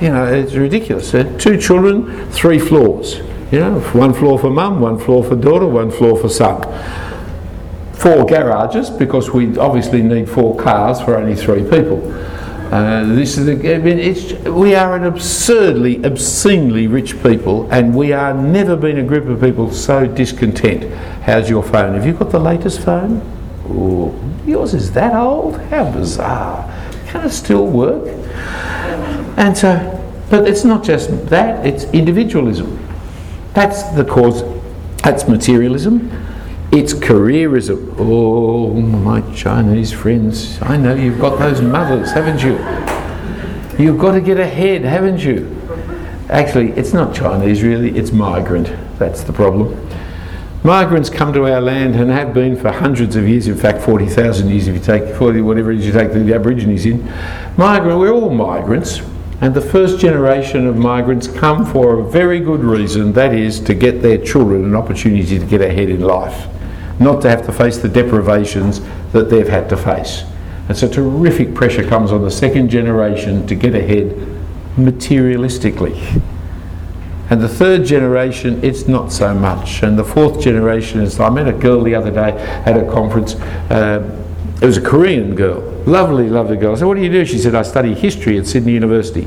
You 0.00 0.08
know, 0.08 0.24
it's 0.26 0.54
ridiculous. 0.54 1.14
Uh, 1.14 1.22
two 1.38 1.56
children, 1.56 2.28
three 2.32 2.58
floors. 2.58 3.18
You 3.52 3.60
know, 3.60 3.80
one 3.92 4.12
floor 4.12 4.38
for 4.38 4.50
mum, 4.50 4.80
one 4.80 4.98
floor 4.98 5.22
for 5.22 5.36
daughter, 5.36 5.66
one 5.66 5.90
floor 5.90 6.18
for 6.18 6.28
son. 6.28 6.62
Four 7.94 8.26
garages 8.26 8.90
because 8.90 9.30
we 9.30 9.56
obviously 9.56 10.02
need 10.02 10.28
four 10.28 10.56
cars 10.56 11.00
for 11.00 11.16
only 11.16 11.34
three 11.34 11.62
people. 11.62 11.98
Uh, 12.70 13.02
this 13.14 13.38
is 13.38 13.46
mean, 13.46 14.54
we 14.54 14.74
are 14.74 14.94
an 14.94 15.04
absurdly, 15.04 16.04
obscenely 16.04 16.86
rich 16.86 17.22
people, 17.22 17.66
and 17.72 17.94
we 17.94 18.12
are 18.12 18.34
never 18.34 18.76
been 18.76 18.98
a 18.98 19.02
group 19.02 19.26
of 19.26 19.40
people 19.40 19.72
so 19.72 20.06
discontent. 20.06 20.84
How's 21.22 21.48
your 21.48 21.62
phone? 21.62 21.94
Have 21.94 22.04
you 22.04 22.12
got 22.12 22.30
the 22.30 22.38
latest 22.38 22.82
phone? 22.82 23.22
Ooh, 23.70 24.14
yours 24.44 24.74
is 24.74 24.92
that 24.92 25.14
old? 25.14 25.58
How 25.70 25.90
bizarre. 25.90 26.70
Can 27.06 27.24
it 27.24 27.30
still 27.30 27.66
work? 27.66 28.06
And 29.38 29.56
so, 29.56 30.04
but 30.28 30.46
it's 30.46 30.64
not 30.64 30.84
just 30.84 31.26
that, 31.30 31.64
it's 31.64 31.84
individualism. 31.84 32.86
That's 33.54 33.82
the 33.94 34.04
cause, 34.04 34.44
that's 35.02 35.26
materialism. 35.26 36.10
It's 36.70 36.92
careerism. 36.92 37.94
Oh, 37.98 38.74
my 38.74 39.22
Chinese 39.34 39.90
friends, 39.90 40.60
I 40.60 40.76
know 40.76 40.94
you've 40.94 41.18
got 41.18 41.38
those 41.38 41.62
mothers, 41.62 42.12
haven't 42.12 42.42
you? 42.42 42.58
You've 43.82 43.98
got 43.98 44.12
to 44.12 44.20
get 44.20 44.38
ahead, 44.38 44.82
haven't 44.82 45.20
you? 45.20 45.56
Actually, 46.28 46.72
it's 46.72 46.92
not 46.92 47.14
Chinese 47.14 47.62
really, 47.62 47.96
it's 47.96 48.12
migrant. 48.12 48.70
That's 48.98 49.22
the 49.22 49.32
problem. 49.32 49.88
Migrants 50.62 51.08
come 51.08 51.32
to 51.32 51.50
our 51.50 51.60
land 51.60 51.96
and 51.96 52.10
have 52.10 52.34
been 52.34 52.54
for 52.54 52.70
hundreds 52.70 53.16
of 53.16 53.26
years, 53.26 53.48
in 53.48 53.56
fact 53.56 53.80
40,000 53.80 54.50
years 54.50 54.68
if 54.68 54.74
you 54.74 54.80
take 54.80 55.14
40, 55.14 55.40
whatever 55.40 55.72
it 55.72 55.78
is 55.78 55.86
you 55.86 55.92
take 55.92 56.12
the 56.12 56.34
Aborigines 56.34 56.84
in. 56.84 57.10
Migrant, 57.56 57.98
we're 57.98 58.12
all 58.12 58.28
migrants, 58.28 59.00
and 59.40 59.54
the 59.54 59.62
first 59.62 59.98
generation 60.00 60.66
of 60.66 60.76
migrants 60.76 61.28
come 61.28 61.64
for 61.64 62.00
a 62.00 62.10
very 62.10 62.40
good 62.40 62.60
reason, 62.60 63.14
that 63.14 63.32
is 63.32 63.58
to 63.60 63.72
get 63.72 64.02
their 64.02 64.18
children 64.18 64.64
an 64.64 64.74
opportunity 64.74 65.38
to 65.38 65.46
get 65.46 65.62
ahead 65.62 65.88
in 65.88 66.02
life, 66.02 66.46
not 67.00 67.22
to 67.22 67.30
have 67.30 67.46
to 67.46 67.52
face 67.52 67.78
the 67.78 67.88
deprivations 67.88 68.80
that 69.12 69.30
they've 69.30 69.48
had 69.48 69.68
to 69.68 69.76
face. 69.76 70.24
And 70.68 70.76
so 70.76 70.88
terrific 70.88 71.54
pressure 71.54 71.86
comes 71.86 72.12
on 72.12 72.22
the 72.22 72.30
second 72.30 72.68
generation 72.68 73.46
to 73.46 73.54
get 73.54 73.74
ahead 73.74 74.10
materialistically. 74.76 76.22
And 77.30 77.40
the 77.40 77.48
third 77.48 77.84
generation, 77.84 78.62
it's 78.62 78.88
not 78.88 79.12
so 79.12 79.34
much. 79.34 79.82
And 79.82 79.98
the 79.98 80.04
fourth 80.04 80.40
generation 80.40 81.00
is, 81.00 81.20
I 81.20 81.30
met 81.30 81.46
a 81.46 81.52
girl 81.52 81.82
the 81.82 81.94
other 81.94 82.10
day 82.10 82.32
at 82.66 82.76
a 82.76 82.90
conference. 82.90 83.34
Uh, 83.70 84.24
it 84.60 84.66
was 84.66 84.76
a 84.76 84.80
Korean 84.80 85.34
girl, 85.34 85.60
lovely, 85.86 86.28
lovely 86.28 86.56
girl. 86.56 86.72
I 86.72 86.78
said, 86.78 86.86
What 86.86 86.96
do 86.96 87.02
you 87.02 87.10
do? 87.10 87.24
She 87.24 87.38
said, 87.38 87.54
I 87.54 87.62
study 87.62 87.94
history 87.94 88.38
at 88.38 88.46
Sydney 88.46 88.72
University. 88.72 89.26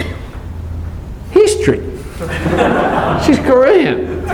History? 1.32 1.80
She's 3.26 3.40
Korean. 3.40 4.26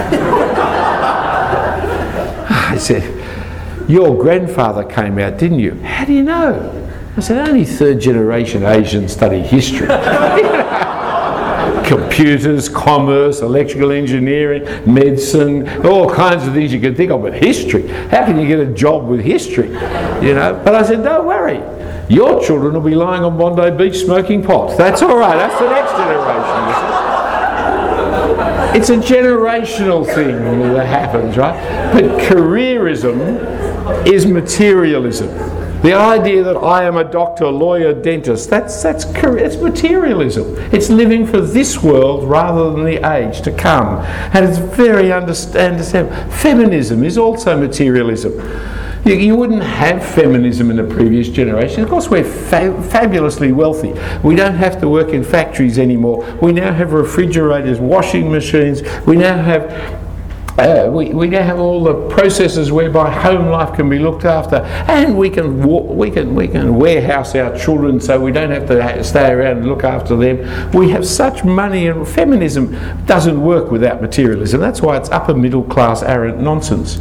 I 2.50 2.78
said, 2.80 3.27
Your 3.88 4.18
grandfather 4.22 4.84
came 4.84 5.18
out, 5.18 5.38
didn't 5.38 5.60
you? 5.60 5.76
How 5.82 6.04
do 6.04 6.14
you 6.14 6.24
know? 6.24 6.90
I 7.16 7.20
said, 7.22 7.48
Only 7.48 7.64
third 7.64 8.02
generation 8.02 8.64
Asians 8.64 9.14
study 9.14 9.40
history. 9.40 9.88
computers, 11.88 12.68
commerce, 12.68 13.40
electrical 13.40 13.92
engineering, 13.92 14.64
medicine, 14.92 15.86
all 15.86 16.10
kinds 16.14 16.46
of 16.46 16.54
things 16.54 16.74
you 16.74 16.82
can 16.82 16.94
think 16.96 17.12
of, 17.12 17.22
but 17.22 17.34
history. 17.34 17.88
How 17.88 18.26
can 18.26 18.38
you 18.38 18.46
get 18.46 18.60
a 18.60 18.66
job 18.74 19.08
with 19.08 19.22
history? 19.22 19.70
You 19.70 20.36
know? 20.36 20.62
But 20.66 20.76
I 20.76 20.84
said, 20.84 21.02
don't 21.04 21.26
worry. 21.26 21.64
Your 22.10 22.44
children 22.44 22.74
will 22.74 22.82
be 22.82 22.96
lying 22.96 23.24
on 23.24 23.38
Bondi 23.38 23.72
Beach 23.78 24.04
smoking 24.04 24.44
pot. 24.44 24.78
That's 24.78 25.02
all 25.02 25.18
right. 25.18 25.38
That's 25.38 25.60
the 25.60 25.70
next 25.70 25.92
generation. 25.92 26.28
It's 28.76 28.90
a 28.90 28.98
generational 28.98 30.06
thing 30.06 30.36
that 30.74 30.86
happens, 30.86 31.38
right? 31.38 31.56
But 31.94 32.04
careerism 32.22 33.77
is 34.08 34.26
materialism. 34.26 35.30
The 35.82 35.94
idea 35.94 36.44
that 36.44 36.58
I 36.58 36.86
am 36.86 36.98
a 36.98 37.04
doctor, 37.04 37.48
lawyer, 37.48 37.94
dentist, 37.94 38.50
that's, 38.50 38.82
that's, 38.82 39.06
it's 39.06 39.58
materialism. 39.58 40.56
It's 40.74 40.90
living 40.90 41.28
for 41.28 41.40
this 41.40 41.84
world 41.84 42.28
rather 42.28 42.72
than 42.72 42.84
the 42.84 43.08
age 43.08 43.42
to 43.44 43.52
come. 43.52 44.00
And 44.34 44.44
it's 44.44 44.58
very 44.58 45.12
understandable. 45.12 46.10
Feminism 46.32 47.04
is 47.04 47.18
also 47.18 47.60
materialism. 47.60 48.34
You, 49.06 49.14
you, 49.14 49.36
wouldn't 49.36 49.64
have 49.64 50.04
feminism 50.04 50.72
in 50.72 50.78
the 50.78 50.84
previous 50.84 51.30
generation. 51.30 51.84
Of 51.84 51.90
course, 51.90 52.10
we're 52.10 52.24
fa- 52.24 52.82
fabulously 52.90 53.52
wealthy. 53.52 53.94
We 54.24 54.36
don't 54.36 54.56
have 54.56 54.82
to 54.82 54.90
work 54.90 55.10
in 55.10 55.24
factories 55.24 55.78
anymore. 55.78 56.38
We 56.42 56.52
now 56.52 56.74
have 56.74 56.92
refrigerators, 56.92 57.80
washing 57.80 58.32
machines. 58.32 58.82
We 59.06 59.16
now 59.16 59.42
have 59.42 60.07
uh, 60.58 60.90
we, 60.92 61.10
we 61.14 61.28
now 61.28 61.44
have 61.44 61.60
all 61.60 61.84
the 61.84 61.94
processes 62.10 62.72
whereby 62.72 63.12
home 63.12 63.48
life 63.48 63.76
can 63.76 63.88
be 63.90 64.00
looked 64.00 64.26
after, 64.26 64.56
and 64.56 65.16
we 65.16 65.30
can 65.30 65.62
we 65.96 66.10
can 66.10 66.34
we 66.34 66.48
can 66.48 66.76
warehouse 66.76 67.36
our 67.36 67.56
children 67.56 68.00
so 68.00 68.20
we 68.20 68.32
don't 68.32 68.50
have 68.50 68.68
to 68.68 69.04
stay 69.04 69.32
around 69.32 69.58
and 69.58 69.68
look 69.68 69.84
after 69.84 70.16
them. 70.16 70.72
We 70.72 70.90
have 70.90 71.06
such 71.06 71.44
money, 71.44 71.88
and 71.88 72.08
feminism 72.08 72.76
doesn't 73.06 73.40
work 73.40 73.70
without 73.70 74.02
materialism. 74.02 74.60
That's 74.60 74.82
why 74.82 74.98
it's 74.98 75.10
upper 75.10 75.36
middle 75.36 75.64
class 75.64 76.02
arrant 76.02 76.40
nonsense. 76.40 77.00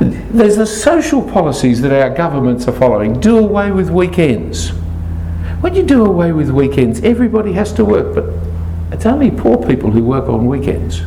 There's 0.00 0.56
the 0.56 0.66
social 0.66 1.22
policies 1.22 1.80
that 1.80 1.92
our 1.92 2.14
governments 2.14 2.68
are 2.68 2.72
following. 2.72 3.18
Do 3.20 3.38
away 3.38 3.70
with 3.70 3.88
weekends. 3.88 4.68
When 5.62 5.74
you 5.74 5.82
do 5.82 6.04
away 6.04 6.32
with 6.32 6.50
weekends, 6.50 7.00
everybody 7.00 7.54
has 7.54 7.72
to 7.72 7.84
work, 7.86 8.14
but 8.14 8.26
it's 8.92 9.06
only 9.06 9.30
poor 9.30 9.56
people 9.66 9.90
who 9.90 10.04
work 10.04 10.28
on 10.28 10.46
weekends. 10.46 11.02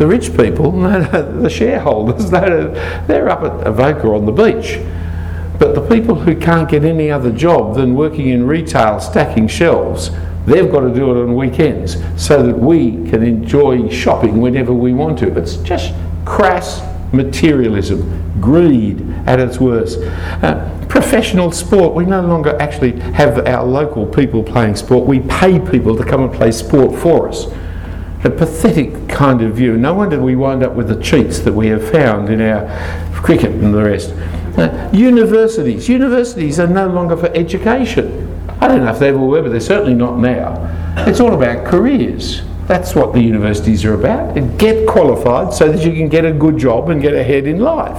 The 0.00 0.06
rich 0.06 0.34
people, 0.34 0.72
the 0.80 1.50
shareholders, 1.50 2.30
they're 3.06 3.28
up 3.28 3.42
at 3.42 3.66
Avoca 3.66 4.08
on 4.08 4.24
the 4.24 4.32
beach. 4.32 4.80
But 5.58 5.74
the 5.74 5.86
people 5.86 6.14
who 6.14 6.34
can't 6.34 6.70
get 6.70 6.84
any 6.86 7.10
other 7.10 7.30
job 7.30 7.74
than 7.76 7.94
working 7.94 8.28
in 8.28 8.46
retail 8.46 8.98
stacking 8.98 9.46
shelves, 9.46 10.10
They've 10.46 10.72
got 10.72 10.80
to 10.80 10.94
do 10.94 11.10
it 11.10 11.22
on 11.22 11.34
weekends 11.34 11.98
so 12.16 12.42
that 12.42 12.58
we 12.58 12.92
can 13.10 13.22
enjoy 13.22 13.90
shopping 13.90 14.40
whenever 14.40 14.72
we 14.72 14.94
want 14.94 15.18
to. 15.18 15.36
It's 15.38 15.56
just 15.56 15.92
crass 16.24 16.80
materialism, 17.12 18.40
greed 18.40 19.02
at 19.26 19.38
its 19.38 19.60
worst. 19.60 19.98
Uh, 20.42 20.86
professional 20.88 21.52
sport, 21.52 21.94
we 21.94 22.06
no 22.06 22.22
longer 22.22 22.56
actually 22.58 22.98
have 23.12 23.46
our 23.46 23.64
local 23.66 24.06
people 24.06 24.42
playing 24.42 24.76
sport, 24.76 25.06
we 25.06 25.20
pay 25.20 25.60
people 25.60 25.94
to 25.94 26.04
come 26.04 26.22
and 26.22 26.32
play 26.32 26.52
sport 26.52 26.98
for 26.98 27.28
us. 27.28 27.46
A 28.22 28.30
pathetic 28.30 29.08
kind 29.08 29.40
of 29.40 29.54
view. 29.54 29.76
No 29.78 29.94
wonder 29.94 30.20
we 30.20 30.36
wind 30.36 30.62
up 30.62 30.74
with 30.74 30.88
the 30.88 31.02
cheats 31.02 31.38
that 31.40 31.54
we 31.54 31.68
have 31.68 31.90
found 31.90 32.28
in 32.28 32.40
our 32.42 32.68
cricket 33.14 33.52
and 33.52 33.72
the 33.72 33.82
rest. 33.82 34.10
Uh, 34.58 34.90
universities. 34.92 35.88
Universities 35.88 36.60
are 36.60 36.66
no 36.66 36.86
longer 36.86 37.16
for 37.16 37.28
education. 37.28 38.28
I 38.60 38.68
don't 38.68 38.84
know 38.84 38.90
if 38.90 38.98
they 38.98 39.08
ever 39.08 39.18
were, 39.18 39.40
but 39.40 39.52
they're 39.52 39.60
certainly 39.60 39.94
not 39.94 40.18
now. 40.18 40.58
It's 41.08 41.20
all 41.20 41.32
about 41.32 41.64
careers. 41.66 42.42
That's 42.66 42.94
what 42.94 43.14
the 43.14 43.20
universities 43.20 43.84
are 43.84 43.94
about. 43.94 44.34
Get 44.58 44.86
qualified 44.86 45.54
so 45.54 45.72
that 45.72 45.84
you 45.84 45.92
can 45.92 46.08
get 46.08 46.24
a 46.26 46.32
good 46.32 46.58
job 46.58 46.90
and 46.90 47.00
get 47.00 47.14
ahead 47.14 47.46
in 47.46 47.60
life. 47.60 47.98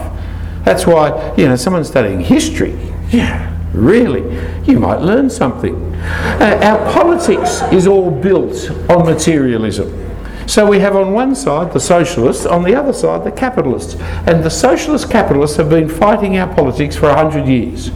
That's 0.63 0.85
why, 0.85 1.33
you 1.35 1.47
know, 1.47 1.55
someone 1.55 1.83
studying 1.83 2.19
history, 2.19 2.77
yeah, 3.09 3.57
really, 3.73 4.21
you 4.65 4.79
might 4.79 5.01
learn 5.01 5.29
something. 5.29 5.75
Uh, 5.95 6.59
our 6.61 6.93
politics 6.93 7.63
is 7.73 7.87
all 7.87 8.11
built 8.11 8.69
on 8.89 9.05
materialism. 9.05 10.00
So 10.51 10.67
we 10.67 10.79
have 10.79 10.97
on 10.97 11.13
one 11.13 11.33
side 11.33 11.71
the 11.71 11.79
socialists, 11.79 12.45
on 12.45 12.63
the 12.63 12.75
other 12.75 12.91
side 12.91 13.23
the 13.23 13.31
capitalists. 13.31 13.95
And 14.27 14.43
the 14.43 14.49
socialist 14.49 15.09
capitalists 15.09 15.55
have 15.55 15.69
been 15.69 15.87
fighting 15.87 16.37
our 16.37 16.53
politics 16.53 16.93
for 16.93 17.07
a 17.07 17.15
hundred 17.15 17.47
years, 17.47 17.89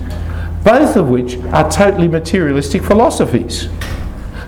both 0.64 0.96
of 0.96 1.10
which 1.10 1.36
are 1.52 1.70
totally 1.70 2.08
materialistic 2.08 2.82
philosophies. 2.82 3.68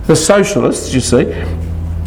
The 0.06 0.16
socialists, 0.16 0.94
you 0.94 1.00
see, 1.00 1.24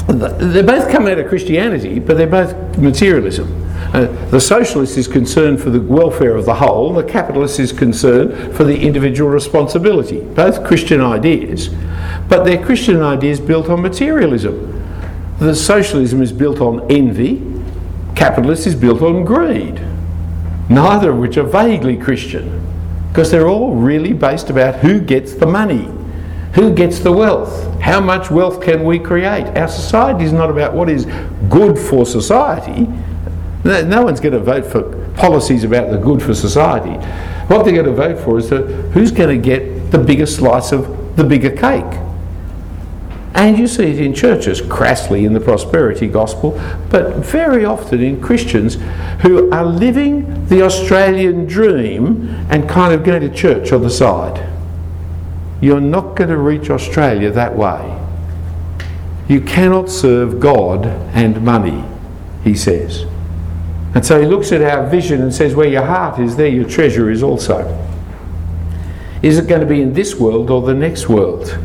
they 0.07 0.63
both 0.63 0.89
come 0.89 1.05
out 1.05 1.19
of 1.19 1.27
Christianity, 1.27 1.99
but 1.99 2.17
they're 2.17 2.25
both 2.25 2.79
materialism. 2.79 3.63
Uh, 3.93 4.05
the 4.31 4.41
socialist 4.41 4.97
is 4.97 5.07
concerned 5.07 5.61
for 5.61 5.69
the 5.69 5.81
welfare 5.81 6.35
of 6.35 6.45
the 6.45 6.55
whole, 6.55 6.95
the 6.95 7.03
capitalist 7.03 7.59
is 7.59 7.71
concerned 7.71 8.55
for 8.55 8.63
the 8.63 8.81
individual 8.81 9.29
responsibility. 9.29 10.21
Both 10.21 10.65
Christian 10.65 10.99
ideas, 10.99 11.69
but 12.27 12.43
they're 12.43 12.65
Christian 12.65 13.03
ideas 13.03 13.39
built 13.39 13.69
on 13.69 13.83
materialism. 13.83 14.80
The 15.41 15.55
socialism 15.55 16.21
is 16.21 16.31
built 16.31 16.61
on 16.61 16.85
envy, 16.91 17.41
capitalist 18.15 18.67
is 18.67 18.75
built 18.75 19.01
on 19.01 19.25
greed, 19.25 19.81
neither 20.69 21.09
of 21.09 21.17
which 21.17 21.35
are 21.35 21.43
vaguely 21.43 21.97
Christian, 21.97 22.63
because 23.09 23.31
they're 23.31 23.47
all 23.47 23.73
really 23.73 24.13
based 24.13 24.51
about 24.51 24.75
who 24.75 25.01
gets 25.01 25.33
the 25.33 25.47
money. 25.47 25.89
Who 26.53 26.71
gets 26.71 26.99
the 26.99 27.11
wealth? 27.11 27.81
How 27.81 27.99
much 27.99 28.29
wealth 28.29 28.61
can 28.61 28.85
we 28.85 28.99
create? 28.99 29.47
Our 29.57 29.67
society 29.67 30.25
is 30.25 30.31
not 30.31 30.51
about 30.51 30.75
what 30.75 30.89
is 30.89 31.07
good 31.49 31.79
for 31.79 32.05
society. 32.05 32.87
No, 33.63 33.83
no 33.83 34.03
one's 34.03 34.19
going 34.19 34.33
to 34.33 34.39
vote 34.39 34.67
for 34.67 35.11
policies 35.15 35.63
about 35.63 35.89
the 35.89 35.97
good 35.97 36.21
for 36.21 36.35
society. 36.35 37.03
What 37.47 37.63
they're 37.63 37.73
going 37.73 37.87
to 37.87 37.93
vote 37.93 38.23
for 38.23 38.37
is 38.37 38.51
the, 38.51 38.59
who's 38.93 39.11
going 39.11 39.35
to 39.35 39.43
get 39.43 39.89
the 39.89 39.97
biggest 39.97 40.35
slice 40.35 40.71
of 40.71 41.15
the 41.15 41.23
bigger 41.23 41.49
cake. 41.49 42.10
And 43.33 43.57
you 43.57 43.67
see 43.67 43.85
it 43.85 43.99
in 43.99 44.13
churches, 44.13 44.61
crassly 44.61 45.25
in 45.25 45.33
the 45.33 45.39
prosperity 45.39 46.07
gospel, 46.07 46.51
but 46.89 47.17
very 47.17 47.63
often 47.63 48.01
in 48.01 48.21
Christians 48.21 48.75
who 49.21 49.49
are 49.51 49.65
living 49.65 50.47
the 50.47 50.61
Australian 50.63 51.45
dream 51.45 52.27
and 52.49 52.69
kind 52.69 52.93
of 52.93 53.03
going 53.03 53.21
to 53.21 53.33
church 53.33 53.71
on 53.71 53.83
the 53.83 53.89
side. 53.89 54.47
You're 55.61 55.79
not 55.79 56.15
going 56.15 56.29
to 56.29 56.37
reach 56.37 56.69
Australia 56.69 57.31
that 57.31 57.55
way. 57.55 57.97
You 59.29 59.39
cannot 59.39 59.89
serve 59.89 60.39
God 60.39 60.85
and 60.85 61.41
money, 61.41 61.85
he 62.43 62.53
says. 62.53 63.05
And 63.93 64.05
so 64.05 64.19
he 64.19 64.25
looks 64.25 64.51
at 64.51 64.61
our 64.61 64.89
vision 64.89 65.21
and 65.21 65.33
says, 65.33 65.55
Where 65.55 65.67
your 65.67 65.85
heart 65.85 66.19
is, 66.19 66.35
there 66.35 66.47
your 66.47 66.67
treasure 66.67 67.09
is 67.09 67.23
also. 67.23 67.87
Is 69.21 69.37
it 69.37 69.47
going 69.47 69.61
to 69.61 69.67
be 69.67 69.81
in 69.81 69.93
this 69.93 70.15
world 70.15 70.49
or 70.49 70.61
the 70.61 70.73
next 70.73 71.07
world? 71.07 71.57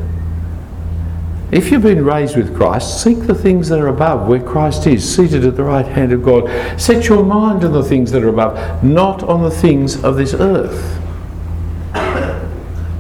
If 1.57 1.71
you've 1.71 1.85
been 1.85 2.05
raised 2.05 2.37
with 2.37 2.55
Christ, 2.55 3.03
seek 3.03 3.21
the 3.21 3.35
things 3.35 3.71
that 3.71 3.81
are 3.81 3.89
above, 3.89 4.29
where 4.29 4.43
Christ 4.43 4.87
is, 4.87 5.17
seated 5.17 5.43
at 5.47 5.57
the 5.57 5.65
right 5.65 5.87
hand 5.87 6.13
of 6.13 6.23
God. 6.23 6.51
Set 6.79 7.09
your 7.09 7.25
mind 7.25 7.65
on 7.65 7.73
the 7.73 7.83
things 7.83 8.13
that 8.13 8.23
are 8.23 8.29
above, 8.29 8.85
not 8.85 9.23
on 9.23 9.43
the 9.43 9.51
things 9.51 10.05
of 10.05 10.17
this 10.17 10.35
earth. 10.35 11.01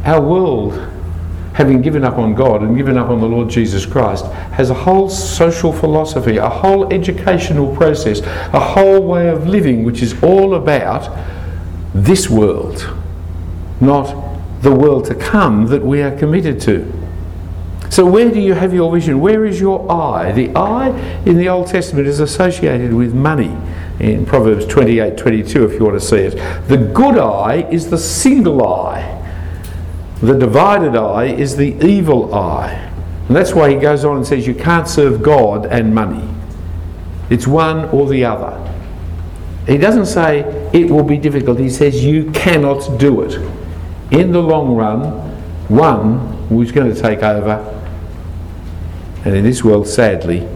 Our 0.06 0.22
world, 0.22 0.72
having 1.52 1.82
given 1.82 2.02
up 2.02 2.16
on 2.16 2.34
God 2.34 2.62
and 2.62 2.74
given 2.78 2.96
up 2.96 3.10
on 3.10 3.20
the 3.20 3.26
Lord 3.26 3.50
Jesus 3.50 3.84
Christ, 3.84 4.24
has 4.24 4.70
a 4.70 4.74
whole 4.74 5.10
social 5.10 5.70
philosophy, 5.70 6.38
a 6.38 6.48
whole 6.48 6.90
educational 6.90 7.76
process, 7.76 8.22
a 8.22 8.58
whole 8.58 9.02
way 9.02 9.28
of 9.28 9.46
living 9.46 9.84
which 9.84 10.00
is 10.00 10.22
all 10.22 10.54
about 10.54 11.14
this 11.92 12.30
world, 12.30 12.90
not 13.82 14.06
the 14.62 14.74
world 14.74 15.04
to 15.04 15.14
come 15.14 15.66
that 15.66 15.82
we 15.82 16.00
are 16.00 16.16
committed 16.16 16.58
to. 16.62 17.05
So, 17.90 18.04
where 18.04 18.30
do 18.30 18.40
you 18.40 18.54
have 18.54 18.74
your 18.74 18.92
vision? 18.92 19.20
Where 19.20 19.44
is 19.44 19.60
your 19.60 19.90
eye? 19.90 20.32
The 20.32 20.54
eye 20.56 20.88
in 21.24 21.36
the 21.36 21.48
Old 21.48 21.68
Testament 21.68 22.06
is 22.06 22.20
associated 22.20 22.92
with 22.92 23.14
money 23.14 23.56
in 24.00 24.26
Proverbs 24.26 24.66
28 24.66 25.16
22, 25.16 25.64
if 25.64 25.72
you 25.74 25.84
want 25.84 26.00
to 26.00 26.06
see 26.06 26.16
it. 26.16 26.68
The 26.68 26.76
good 26.76 27.18
eye 27.18 27.68
is 27.70 27.90
the 27.90 27.98
single 27.98 28.66
eye. 28.66 29.12
The 30.20 30.38
divided 30.38 30.96
eye 30.96 31.26
is 31.26 31.56
the 31.56 31.76
evil 31.84 32.34
eye. 32.34 32.72
And 33.28 33.36
that's 33.36 33.54
why 33.54 33.70
he 33.70 33.76
goes 33.76 34.04
on 34.04 34.16
and 34.18 34.26
says 34.26 34.46
you 34.46 34.54
can't 34.54 34.88
serve 34.88 35.22
God 35.22 35.66
and 35.66 35.94
money. 35.94 36.26
It's 37.28 37.46
one 37.46 37.86
or 37.86 38.08
the 38.08 38.24
other. 38.24 38.62
He 39.66 39.78
doesn't 39.78 40.06
say 40.06 40.40
it 40.72 40.90
will 40.90 41.02
be 41.02 41.18
difficult, 41.18 41.58
he 41.58 41.70
says 41.70 42.04
you 42.04 42.30
cannot 42.30 42.98
do 42.98 43.22
it. 43.22 43.34
In 44.12 44.30
the 44.30 44.40
long 44.40 44.76
run, 44.76 45.10
one 45.68 46.46
who's 46.48 46.70
going 46.70 46.94
to 46.94 47.00
take 47.00 47.22
over. 47.24 47.72
And 49.26 49.34
in 49.34 49.42
this 49.42 49.64
world, 49.64 49.88
sadly, 49.88 50.46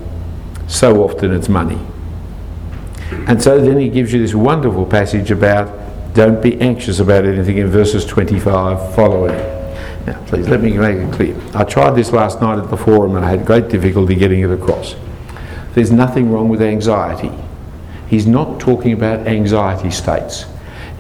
so 0.69 1.03
often 1.03 1.33
it's 1.35 1.49
money. 1.49 1.81
And 3.27 3.43
so 3.43 3.61
then 3.61 3.81
he 3.81 3.89
gives 3.89 4.13
you 4.13 4.23
this 4.23 4.33
wonderful 4.33 4.87
passage 4.87 5.33
about 5.33 5.77
don't 6.15 6.41
be 6.41 6.61
anxious 6.61 7.01
about 7.01 7.25
anything 7.25 7.59
in 7.59 7.67
verses 7.67 8.07
25 8.07 8.95
following. 8.95 9.37
Now, 10.07 10.25
please 10.27 10.49
let 10.49 10.61
me 10.61 10.79
make 10.79 10.99
it 10.99 11.13
clear. 11.13 11.37
I 11.53 11.65
tried 11.65 11.97
this 11.97 12.13
last 12.13 12.41
night 12.41 12.61
at 12.61 12.71
the 12.71 12.77
forum 12.77 13.17
and 13.17 13.25
I 13.25 13.31
had 13.31 13.45
great 13.45 13.69
difficulty 13.69 14.15
getting 14.15 14.41
it 14.43 14.53
across. 14.53 14.95
There's 15.75 15.91
nothing 15.91 16.31
wrong 16.31 16.49
with 16.49 16.63
anxiety. 16.63 17.33
He's 18.07 18.29
not 18.29 18.61
talking 18.61 18.93
about 18.93 19.27
anxiety 19.27 19.91
states. 19.91 20.47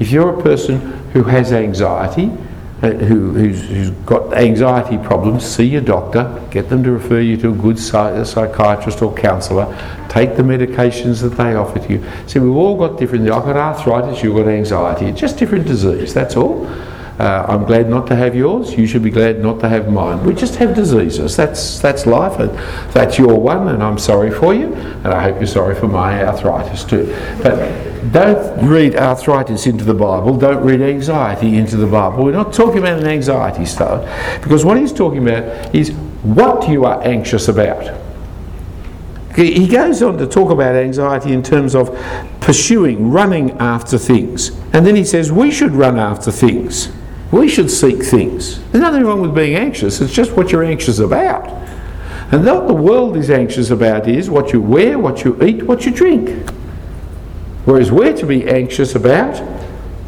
If 0.01 0.11
you're 0.11 0.37
a 0.37 0.43
person 0.43 0.81
who 1.13 1.23
has 1.23 1.53
anxiety, 1.53 2.33
who, 2.81 3.33
who's, 3.33 3.69
who's 3.69 3.91
got 3.91 4.33
anxiety 4.33 4.97
problems, 4.99 5.45
see 5.45 5.65
your 5.65 5.83
doctor, 5.83 6.43
get 6.51 6.71
them 6.71 6.83
to 6.83 6.93
refer 6.93 7.21
you 7.21 7.37
to 7.37 7.51
a 7.51 7.55
good 7.55 7.79
psych- 7.79 8.25
psychiatrist 8.25 9.03
or 9.03 9.15
counsellor, 9.15 9.67
take 10.09 10.37
the 10.37 10.43
medications 10.43 11.21
that 11.21 11.37
they 11.37 11.55
offer 11.55 11.79
to 11.79 11.93
you. 11.93 12.05
See, 12.27 12.39
we've 12.39 12.57
all 12.57 12.77
got 12.77 12.99
different, 12.99 13.29
I've 13.31 13.45
got 13.45 13.57
arthritis, 13.57 14.23
you've 14.23 14.37
got 14.37 14.49
anxiety, 14.49 15.07
it's 15.07 15.21
just 15.21 15.37
different 15.37 15.67
disease, 15.67 16.15
that's 16.15 16.37
all. 16.37 16.67
Uh, 17.21 17.45
I'm 17.47 17.65
glad 17.67 17.87
not 17.91 18.07
to 18.07 18.17
have 18.17 18.35
yours. 18.35 18.73
You 18.73 18.87
should 18.87 19.03
be 19.03 19.11
glad 19.11 19.41
not 19.41 19.61
to 19.61 19.69
have 19.69 19.93
mine. 19.93 20.25
We 20.25 20.33
just 20.33 20.57
have 20.57 20.75
diseases. 20.75 21.37
That's 21.37 21.79
that's 21.79 22.07
life, 22.07 22.41
and 22.41 22.51
that's 22.95 23.19
your 23.19 23.39
one. 23.39 23.69
And 23.69 23.83
I'm 23.83 23.99
sorry 23.99 24.31
for 24.31 24.55
you, 24.55 24.73
and 24.73 25.09
I 25.09 25.25
hope 25.25 25.37
you're 25.37 25.47
sorry 25.47 25.75
for 25.75 25.87
my 25.87 26.25
arthritis 26.25 26.83
too. 26.83 27.15
But 27.43 27.59
don't 28.11 28.67
read 28.67 28.97
arthritis 28.97 29.67
into 29.67 29.85
the 29.85 29.93
Bible. 29.93 30.35
Don't 30.39 30.65
read 30.65 30.81
anxiety 30.81 31.59
into 31.59 31.77
the 31.77 31.87
Bible. 31.87 32.25
We're 32.25 32.33
not 32.33 32.55
talking 32.55 32.79
about 32.79 32.99
an 32.99 33.07
anxiety 33.07 33.67
stuff, 33.67 34.01
because 34.41 34.65
what 34.65 34.79
he's 34.79 34.93
talking 34.93 35.29
about 35.29 35.75
is 35.75 35.91
what 36.23 36.71
you 36.71 36.87
are 36.87 37.03
anxious 37.03 37.49
about. 37.49 38.01
He 39.37 39.69
goes 39.69 40.03
on 40.03 40.17
to 40.17 40.27
talk 40.27 40.51
about 40.51 40.75
anxiety 40.75 41.35
in 41.35 41.43
terms 41.43 41.75
of 41.75 41.95
pursuing, 42.41 43.11
running 43.11 43.51
after 43.59 43.99
things. 43.99 44.53
And 44.73 44.87
then 44.87 44.97
he 44.97 45.05
says 45.05 45.31
we 45.31 45.51
should 45.51 45.73
run 45.73 45.99
after 45.99 46.31
things. 46.31 46.91
We 47.33 47.49
should 47.49 47.71
seek 47.71 48.03
things. 48.03 48.59
There's 48.71 48.83
nothing 48.83 49.05
wrong 49.05 49.21
with 49.21 49.35
being 49.35 49.55
anxious, 49.55 50.01
it's 50.01 50.13
just 50.13 50.33
what 50.33 50.51
you're 50.51 50.65
anxious 50.65 50.99
about. 50.99 51.49
And 52.33 52.45
what 52.47 52.69
the 52.69 52.75
world 52.75 53.17
is 53.17 53.31
anxious 53.31 53.71
about 53.71 54.09
is 54.09 54.31
what 54.31 54.53
you 54.53 54.61
wear, 54.61 54.99
what 54.99 55.25
you 55.25 55.41
eat, 55.43 55.65
what 55.65 55.85
you 55.85 55.91
drink. 55.91 56.49
Whereas 57.65 57.91
we're 57.91 58.17
to 58.17 58.27
be 58.27 58.49
anxious 58.49 58.95
about 58.95 59.35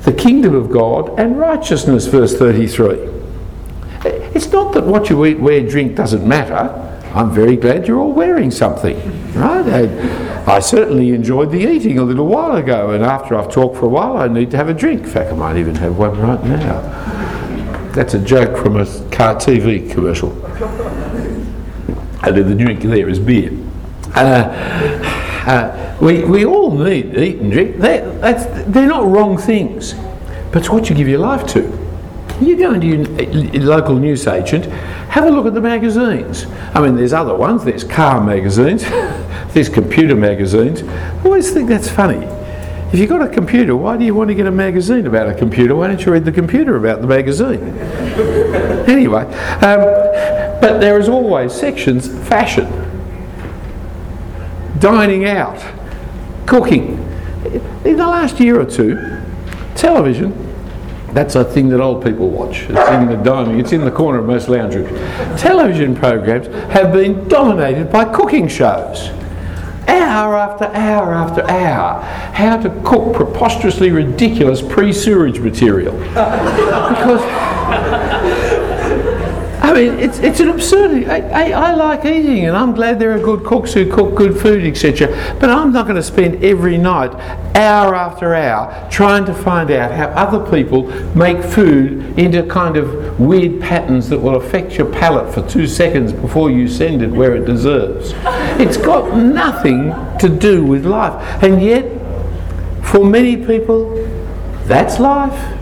the 0.03 0.13
kingdom 0.13 0.55
of 0.55 0.71
God 0.71 1.19
and 1.19 1.39
righteousness, 1.39 2.07
verse 2.07 2.37
33. 2.37 3.11
It's 4.35 4.51
not 4.51 4.73
that 4.75 4.85
what 4.85 5.11
you 5.11 5.25
eat, 5.27 5.39
wear, 5.39 5.67
drink 5.67 5.95
doesn't 5.95 6.27
matter. 6.27 6.79
I'm 7.15 7.31
very 7.31 7.57
glad 7.57 7.87
you're 7.87 7.99
all 7.99 8.13
wearing 8.13 8.51
something, 8.51 8.97
right? 9.35 9.67
I 10.53 10.61
certainly 10.61 11.13
enjoyed 11.13 11.51
the 11.51 11.61
eating 11.61 11.99
a 11.99 12.03
little 12.03 12.27
while 12.27 12.57
ago, 12.57 12.91
and 12.91 13.03
after 13.03 13.39
I've 13.39 13.51
talked 13.51 13.79
for 13.79 13.87
a 13.87 13.89
while, 13.89 14.19
I 14.19 14.29
need 14.29 14.51
to 14.51 14.59
have 14.59 14.69
a 14.69 14.75
drink. 14.75 15.05
In 15.05 15.09
fact, 15.09 15.33
I 15.33 15.35
might 15.35 15.57
even 15.57 15.75
have 15.77 15.97
one 15.97 16.21
right 16.21 16.45
now. 16.45 16.83
That's 17.95 18.13
a 18.13 18.19
joke 18.19 18.63
from 18.63 18.77
a 18.77 18.85
car 19.11 19.37
TV 19.37 19.91
commercial. 19.91 20.31
and 22.23 22.37
the 22.37 22.55
drink 22.55 22.83
there 22.83 23.09
is 23.09 23.19
beer. 23.19 23.51
Uh, 24.15 24.53
uh, 25.47 25.97
we, 26.03 26.23
we 26.25 26.45
all 26.45 26.71
need 26.71 27.15
to 27.15 27.23
eat 27.23 27.39
and 27.39 27.51
drink. 27.51 27.79
They're, 27.79 28.05
they're 28.67 28.87
not 28.87 29.07
wrong 29.07 29.39
things, 29.39 29.95
but 30.53 30.57
it's 30.57 30.69
what 30.69 30.91
you 30.91 30.95
give 30.95 31.09
your 31.09 31.21
life 31.21 31.47
to. 31.55 31.82
You 32.43 32.57
go 32.57 32.75
into 32.75 32.87
your 32.89 33.63
local 33.63 33.95
newsagent, 33.97 34.65
have 34.65 35.25
a 35.25 35.31
look 35.31 35.47
at 35.47 35.55
the 35.55 35.61
magazines. 35.61 36.47
I 36.75 36.81
mean, 36.81 36.97
there's 36.97 37.13
other 37.13 37.37
ones. 37.37 37.63
There's 37.63 37.85
car 37.85 38.21
magazines, 38.21 38.83
there's 39.53 39.69
computer 39.69 40.17
magazines. 40.17 40.83
I 40.83 41.23
always 41.25 41.53
think 41.53 41.69
that's 41.69 41.89
funny. 41.89 42.27
If 42.93 42.99
you've 42.99 43.09
got 43.09 43.23
a 43.23 43.29
computer, 43.29 43.77
why 43.77 43.97
do 43.97 44.05
you 44.05 44.15
want 44.15 44.29
to 44.29 44.35
get 44.35 44.47
a 44.47 44.51
magazine 44.51 45.07
about 45.07 45.29
a 45.29 45.35
computer? 45.35 45.77
Why 45.77 45.87
don't 45.87 46.05
you 46.05 46.13
read 46.13 46.25
the 46.25 46.33
computer 46.33 46.77
about 46.77 47.01
the 47.01 47.07
magazine? 47.07 47.61
anyway, 48.89 49.23
um, 49.23 49.81
but 50.61 50.81
there 50.81 50.99
is 50.99 51.09
always 51.09 51.55
sections 51.55 52.09
fashion, 52.29 52.67
dining 54.81 55.27
out, 55.27 55.65
cooking. 56.45 56.99
In 57.85 57.97
the 57.97 58.07
last 58.07 58.41
year 58.41 58.61
or 58.61 58.67
two, 58.67 59.23
television 59.77 60.52
that's 61.13 61.35
a 61.35 61.45
thing 61.45 61.69
that 61.69 61.81
old 61.81 62.03
people 62.03 62.31
watch. 62.31 62.63
It's 62.63 62.91
in 62.91 63.07
the 63.07 63.17
dining, 63.23 63.61
it's 63.61 63.73
in 63.73 63.85
the 63.85 63.91
corner 63.91 64.19
of 64.19 64.27
most 64.27 64.49
lounge 64.49 64.75
rooms. 64.75 64.91
Television 65.41 65.95
programs 65.95 66.47
have 66.73 66.93
been 66.93 67.29
dominated 67.29 67.93
by 67.93 68.05
cooking 68.07 68.49
shows. 68.49 69.11
Hour 69.89 70.37
after 70.37 70.67
hour 70.67 71.13
after 71.13 71.43
hour, 71.51 72.01
how 72.03 72.57
to 72.57 72.71
cook 72.85 73.15
preposterously 73.15 73.91
ridiculous 73.91 74.63
pre 74.63 74.93
sewage 74.93 75.39
material. 75.39 75.93
because 76.09 77.21
I 79.73 79.75
mean, 79.75 80.01
it's, 80.01 80.19
it's 80.19 80.39
an 80.39 80.51
absurdity. 80.51 81.07
I, 81.07 81.21
I, 81.47 81.71
I, 81.71 81.75
like 81.75 82.05
eating, 82.05 82.45
and 82.45 82.55
I'm 82.55 82.75
glad 82.75 82.99
there 82.99 83.13
are 83.13 83.19
good 83.19 83.43
cooks 83.43 83.73
who 83.73 83.91
cook 83.91 84.15
good 84.15 84.39
food, 84.39 84.67
etc. 84.67 85.09
But 85.41 85.49
I'm 85.49 85.73
not 85.73 85.87
going 85.87 85.97
to 85.97 86.03
spend 86.03 86.45
every 86.45 86.77
night, 86.77 87.15
hour 87.57 87.95
after 87.95 88.35
hour, 88.35 88.87
trying 88.91 89.25
to 89.25 89.33
find 89.33 89.71
out 89.71 89.91
how 89.91 90.09
other 90.09 90.51
people 90.51 90.89
make 91.17 91.43
food 91.43 92.19
into 92.19 92.43
kind 92.43 92.77
of 92.77 93.19
weird 93.19 93.63
patterns 93.63 94.11
that 94.11 94.19
will 94.19 94.37
affect 94.37 94.77
your 94.77 94.93
palate 94.93 95.33
for 95.33 95.49
two 95.49 95.67
seconds 95.67 96.13
before 96.13 96.51
you 96.51 96.69
send 96.69 97.01
it 97.01 97.09
where 97.09 97.35
it 97.35 97.47
deserves. 97.47 98.13
It's 98.61 98.77
got 98.77 99.17
nothing 99.17 99.95
to 100.19 100.29
do 100.29 100.63
with 100.67 100.85
life. 100.85 101.43
And 101.43 101.63
yet, 101.63 101.85
for 102.85 103.07
many 103.07 103.39
people, 103.39 103.95
that's 104.67 104.99
life. 104.99 105.62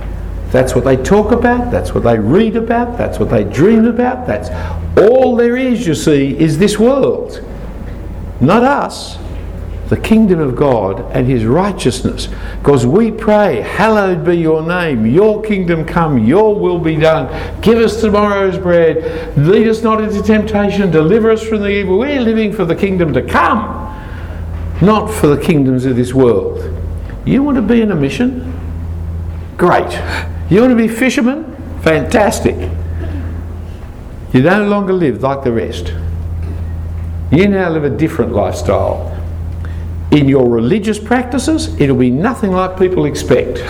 That's 0.51 0.75
what 0.75 0.85
they 0.85 0.97
talk 0.97 1.31
about, 1.31 1.71
that's 1.71 1.95
what 1.95 2.03
they 2.03 2.19
read 2.19 2.57
about, 2.57 2.99
that's 2.99 3.19
what 3.19 3.31
they 3.31 3.45
dream 3.45 3.85
about, 3.85 4.27
that's 4.27 4.51
all 4.99 5.37
there 5.37 5.57
is, 5.57 5.87
you 5.87 5.95
see, 5.95 6.37
is 6.39 6.59
this 6.59 6.79
world. 6.79 7.45
Not 8.41 8.65
us, 8.65 9.17
the 9.91 9.97
kingdom 9.97 10.41
of 10.41 10.57
God 10.57 11.01
and 11.13 11.27
his 11.27 11.45
righteousness. 11.45 12.29
Because 12.59 12.87
we 12.87 13.11
pray, 13.11 13.61
Hallowed 13.61 14.25
be 14.25 14.37
your 14.37 14.63
name, 14.63 15.07
your 15.07 15.43
kingdom 15.43 15.85
come, 15.85 16.19
your 16.19 16.59
will 16.59 16.79
be 16.79 16.97
done. 16.97 17.61
Give 17.61 17.79
us 17.79 18.01
tomorrow's 18.01 18.59
bread. 18.59 19.37
Lead 19.37 19.69
us 19.69 19.83
not 19.83 20.01
into 20.01 20.23
temptation, 20.23 20.91
deliver 20.91 21.31
us 21.31 21.43
from 21.43 21.61
the 21.61 21.69
evil. 21.69 21.99
We're 21.99 22.21
living 22.21 22.53
for 22.53 22.65
the 22.65 22.75
kingdom 22.75 23.13
to 23.13 23.23
come, 23.23 23.65
not 24.81 25.09
for 25.09 25.29
the 25.29 25.41
kingdoms 25.41 25.85
of 25.85 25.95
this 25.95 26.15
world. 26.15 26.77
You 27.25 27.43
want 27.43 27.57
to 27.57 27.63
be 27.63 27.83
in 27.83 27.91
a 27.91 27.97
mission? 27.97 28.47
Great. 29.57 29.91
You 30.51 30.61
want 30.61 30.73
to 30.73 30.77
be 30.77 30.89
fishermen? 30.89 31.57
Fantastic. 31.83 32.57
You 34.33 34.43
no 34.43 34.67
longer 34.67 34.93
live 34.93 35.23
like 35.23 35.45
the 35.45 35.53
rest. 35.53 35.95
You 37.31 37.49
now 37.49 37.71
live 37.71 37.85
a 37.85 37.91
different 37.91 38.33
lifestyle. 38.33 39.17
In 40.11 40.29
your 40.29 40.49
religious 40.49 40.99
practices, 40.99 41.81
it'll 41.81 41.97
be 41.97 42.11
nothing 42.11 42.51
like 42.51 42.77
people 42.77 43.05
expect 43.05 43.65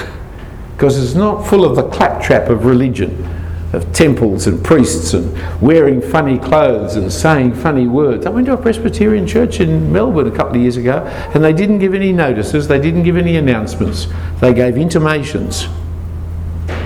because 0.74 0.98
it's 0.98 1.14
not 1.14 1.46
full 1.46 1.66
of 1.66 1.76
the 1.76 1.86
claptrap 1.90 2.48
of 2.48 2.64
religion, 2.64 3.28
of 3.74 3.92
temples 3.92 4.46
and 4.46 4.64
priests 4.64 5.12
and 5.12 5.60
wearing 5.60 6.00
funny 6.00 6.38
clothes 6.38 6.96
and 6.96 7.12
saying 7.12 7.54
funny 7.54 7.86
words. 7.86 8.24
I 8.24 8.30
went 8.30 8.46
to 8.46 8.54
a 8.54 8.56
Presbyterian 8.56 9.26
church 9.26 9.60
in 9.60 9.92
Melbourne 9.92 10.28
a 10.28 10.30
couple 10.30 10.56
of 10.56 10.62
years 10.62 10.78
ago 10.78 11.04
and 11.34 11.44
they 11.44 11.52
didn't 11.52 11.80
give 11.80 11.92
any 11.92 12.12
notices, 12.12 12.66
they 12.68 12.80
didn't 12.80 13.02
give 13.02 13.18
any 13.18 13.36
announcements, 13.36 14.08
they 14.40 14.54
gave 14.54 14.78
intimations. 14.78 15.68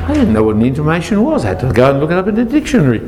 I 0.05 0.15
didn't 0.15 0.33
know 0.33 0.43
what 0.43 0.57
an 0.57 0.63
intimation 0.63 1.23
was. 1.23 1.45
I 1.45 1.49
had 1.49 1.61
to 1.61 1.73
go 1.73 1.91
and 1.91 2.01
look 2.01 2.11
it 2.11 2.17
up 2.17 2.27
in 2.27 2.35
the 2.35 2.45
dictionary. 2.45 3.01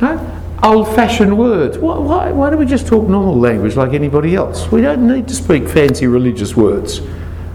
No? 0.00 0.40
Old-fashioned 0.62 1.36
words. 1.36 1.78
Why, 1.78 1.98
why, 1.98 2.32
why 2.32 2.50
don't 2.50 2.58
we 2.58 2.66
just 2.66 2.86
talk 2.86 3.08
normal 3.08 3.38
language 3.38 3.76
like 3.76 3.92
anybody 3.92 4.34
else? 4.34 4.70
We 4.70 4.80
don't 4.80 5.06
need 5.06 5.28
to 5.28 5.34
speak 5.34 5.68
fancy 5.68 6.06
religious 6.06 6.56
words. 6.56 7.00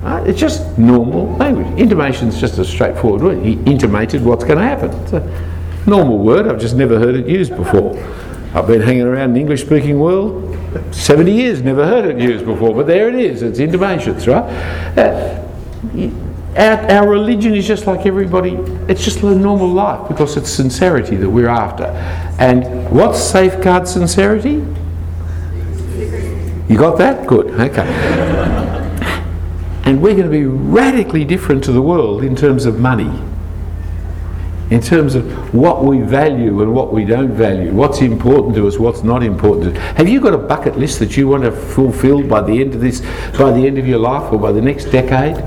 Right? 0.02 0.28
It's 0.28 0.39
just 0.39 0.78
normal 0.78 1.36
language. 1.38 1.68
Intimation 1.80 2.28
is 2.28 2.39
just 2.39 2.58
a 2.58 2.65
straightforward 2.65 3.22
word. 3.22 3.46
He 3.46 3.54
intimated 3.63 4.24
what's 4.24 4.44
going 4.44 4.58
to 4.58 4.63
happen. 4.63 4.92
It's 5.04 5.13
a 5.13 5.88
normal 5.88 6.20
word. 6.20 6.48
I've 6.48 6.60
just 6.60 6.76
never 6.76 7.00
heard 7.00 7.15
it 7.15 7.28
used 7.28 7.56
before. 7.56 7.98
I've 8.54 8.68
been 8.68 8.82
hanging 8.82 9.04
around 9.04 9.34
the 9.34 9.39
English-speaking 9.39 10.00
world 10.00 10.50
70 10.92 11.32
years, 11.32 11.62
never 11.62 11.86
heard 11.86 12.06
it 12.06 12.22
used 12.22 12.46
before, 12.46 12.76
but 12.76 12.86
there 12.86 13.10
it 13.10 13.15
is. 13.15 13.42
It's 13.42 13.60
intimations, 13.60 14.28
right? 14.28 14.44
Uh, 14.98 15.44
our, 16.56 16.92
our 16.92 17.10
religion 17.10 17.54
is 17.54 17.68
just 17.68 17.86
like 17.86 18.06
everybody, 18.06 18.54
it's 18.88 19.04
just 19.04 19.20
a 19.20 19.36
normal 19.36 19.68
life 19.68 20.08
because 20.08 20.36
it's 20.36 20.50
sincerity 20.50 21.16
that 21.16 21.30
we're 21.30 21.48
after. 21.48 21.86
And 22.40 22.90
what 22.90 23.16
safeguards 23.16 23.94
sincerity? 23.94 24.66
You 26.68 26.78
got 26.78 26.98
that? 26.98 27.28
Good, 27.28 27.48
okay. 27.60 27.88
and 29.86 30.02
we're 30.02 30.16
going 30.16 30.24
to 30.24 30.30
be 30.30 30.46
radically 30.46 31.24
different 31.24 31.64
to 31.66 31.72
the 31.72 31.82
world 31.82 32.24
in 32.24 32.36
terms 32.36 32.66
of 32.66 32.80
money, 32.80 33.22
in 34.72 34.82
terms 34.82 35.16
of 35.16 35.54
what 35.54 35.84
we 35.84 36.00
value 36.02 36.62
and 36.62 36.74
what 36.74 36.92
we 36.94 37.06
don't 37.06 37.32
value, 37.32 37.72
what's 37.72 38.02
important 38.02 38.56
to 38.56 38.68
us, 38.68 38.78
what's 38.78 39.04
not 39.04 39.24
important 39.24 39.76
to 39.76 39.82
us. 39.82 39.98
Have 39.98 40.08
you 40.08 40.20
got 40.20 40.34
a 40.34 40.38
bucket 40.38 40.78
list 40.78 41.00
that 41.00 41.16
you 41.18 41.28
want 41.28 41.44
to 41.44 41.52
fulfill 41.52 42.28
by 42.28 42.42
the 42.42 42.60
end 42.60 42.74
of 42.76 42.82
this, 42.82 43.02
by 43.38 43.52
the 43.52 43.66
end 43.66 43.78
of 43.78 43.88
your 43.88 44.00
life 44.00 44.32
or 44.32 44.40
by 44.40 44.52
the 44.52 44.62
next 44.62 44.86
decade? 44.86 45.44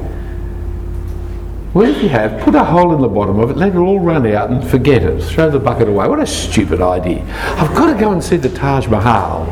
Well, 1.74 1.88
if 1.88 2.02
you 2.02 2.11
have, 2.11 2.42
put 2.42 2.54
a 2.54 2.64
hole 2.64 2.94
in 2.94 3.00
the 3.00 3.08
bottom 3.08 3.38
of 3.38 3.50
it, 3.50 3.56
let 3.56 3.74
it 3.74 3.78
all 3.78 3.98
run 3.98 4.26
out 4.26 4.50
and 4.50 4.62
forget 4.62 5.02
it. 5.02 5.22
Throw 5.22 5.50
the 5.50 5.58
bucket 5.58 5.88
away. 5.88 6.06
What 6.06 6.20
a 6.20 6.26
stupid 6.26 6.82
idea. 6.82 7.24
I've 7.56 7.74
got 7.74 7.92
to 7.94 7.98
go 7.98 8.12
and 8.12 8.22
see 8.22 8.37
the 8.37 8.50
Taj 8.50 8.88
Mahal. 8.88 9.46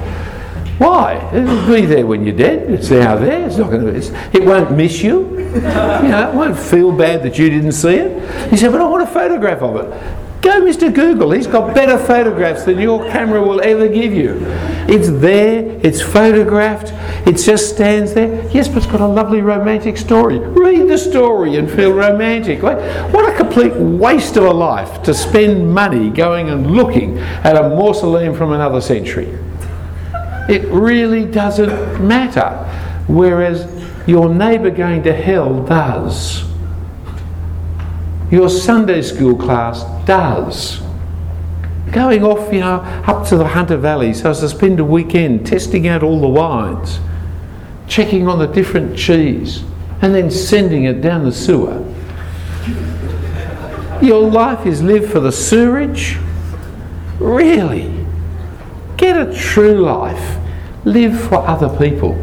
Why? 0.77 1.31
It'll 1.33 1.67
be 1.67 1.87
there 1.87 2.07
when 2.07 2.25
you're 2.25 2.37
dead. 2.37 2.71
It's 2.71 2.91
now 2.91 3.17
there. 3.17 3.47
It's 3.47 3.57
not 3.57 3.71
going 3.71 3.85
to. 3.85 4.37
it 4.37 4.45
won't 4.45 4.73
miss 4.73 5.03
you. 5.03 5.31
You 5.39 5.61
know, 5.61 6.31
it 6.31 6.35
won't 6.35 6.59
feel 6.59 6.93
bad 6.93 7.23
that 7.23 7.39
you 7.39 7.49
didn't 7.49 7.73
see 7.73 7.97
it. 7.97 8.51
He 8.51 8.57
said, 8.57 8.71
"But 8.71 8.81
I 8.81 8.89
want 8.89 9.03
a 9.03 9.07
photograph 9.07 9.63
of 9.63 9.77
it." 9.77 10.21
Go, 10.43 10.63
Mr. 10.63 10.95
Google. 10.95 11.33
He's 11.33 11.47
got 11.47 11.75
better 11.75 11.99
photographs 11.99 12.65
than 12.65 12.79
your 12.79 13.05
camera 13.11 13.43
will 13.43 13.61
ever 13.61 13.89
give 13.89 14.15
you. 14.15 14.39
It's 14.89 15.11
there, 15.11 15.79
it's 15.83 16.01
photographed, 16.01 16.95
it 17.27 17.37
just 17.37 17.75
stands 17.75 18.15
there. 18.15 18.49
Yes, 18.51 18.69
but 18.69 18.79
it's 18.79 18.87
got 18.87 19.01
a 19.01 19.07
lovely 19.07 19.41
romantic 19.41 19.97
story. 19.97 20.39
Read 20.39 20.89
the 20.89 20.99
story 20.99 21.57
and 21.57 21.71
feel 21.71 21.93
romantic. 21.93 22.63
What 22.63 22.79
a 22.79 23.37
complete 23.37 23.75
waste 23.75 24.37
of 24.37 24.45
a 24.45 24.53
life 24.53 25.03
to 25.03 25.15
spend 25.15 25.73
money 25.73 26.11
going 26.11 26.49
and 26.49 26.71
looking 26.71 27.19
at 27.19 27.57
a 27.57 27.69
mausoleum 27.69 28.35
from 28.35 28.53
another 28.53 28.81
century. 28.81 29.29
It 30.49 30.65
really 30.65 31.25
doesn't 31.25 32.05
matter. 32.05 32.67
Whereas 33.07 33.69
your 34.07 34.29
neighbour 34.33 34.71
going 34.71 35.03
to 35.03 35.13
hell 35.13 35.65
does. 35.65 36.45
Your 38.31 38.49
Sunday 38.49 39.03
school 39.03 39.37
class 39.37 39.85
does. 40.07 40.81
Going 41.93 42.23
off, 42.23 42.53
you 42.53 42.61
know, 42.61 42.77
up 43.07 43.27
to 43.29 43.37
the 43.37 43.49
Hunter 43.49 43.77
Valley 43.77 44.15
so 44.15 44.31
as 44.31 44.41
to 44.41 44.49
spend 44.49 44.79
a 44.79 44.85
weekend 44.85 45.47
testing 45.47 45.89
out 45.89 46.05
all 46.05 46.21
the 46.21 46.29
wines, 46.29 47.01
checking 47.91 48.29
on 48.29 48.39
the 48.39 48.47
different 48.47 48.97
cheese, 48.97 49.65
and 50.01 50.15
then 50.15 50.31
sending 50.31 50.85
it 50.85 51.03
down 51.03 51.25
the 51.25 51.33
sewer. 51.33 51.85
Your 54.01 54.23
life 54.31 54.65
is 54.65 54.83
lived 54.83 55.13
for 55.13 55.21
the 55.21 55.33
sewerage? 55.33 56.17
Really? 57.19 58.07
Get 58.97 59.17
a 59.17 59.35
true 59.37 59.83
life. 59.83 60.39
Live 60.85 61.21
for 61.21 61.47
other 61.47 61.69
people. 61.79 62.17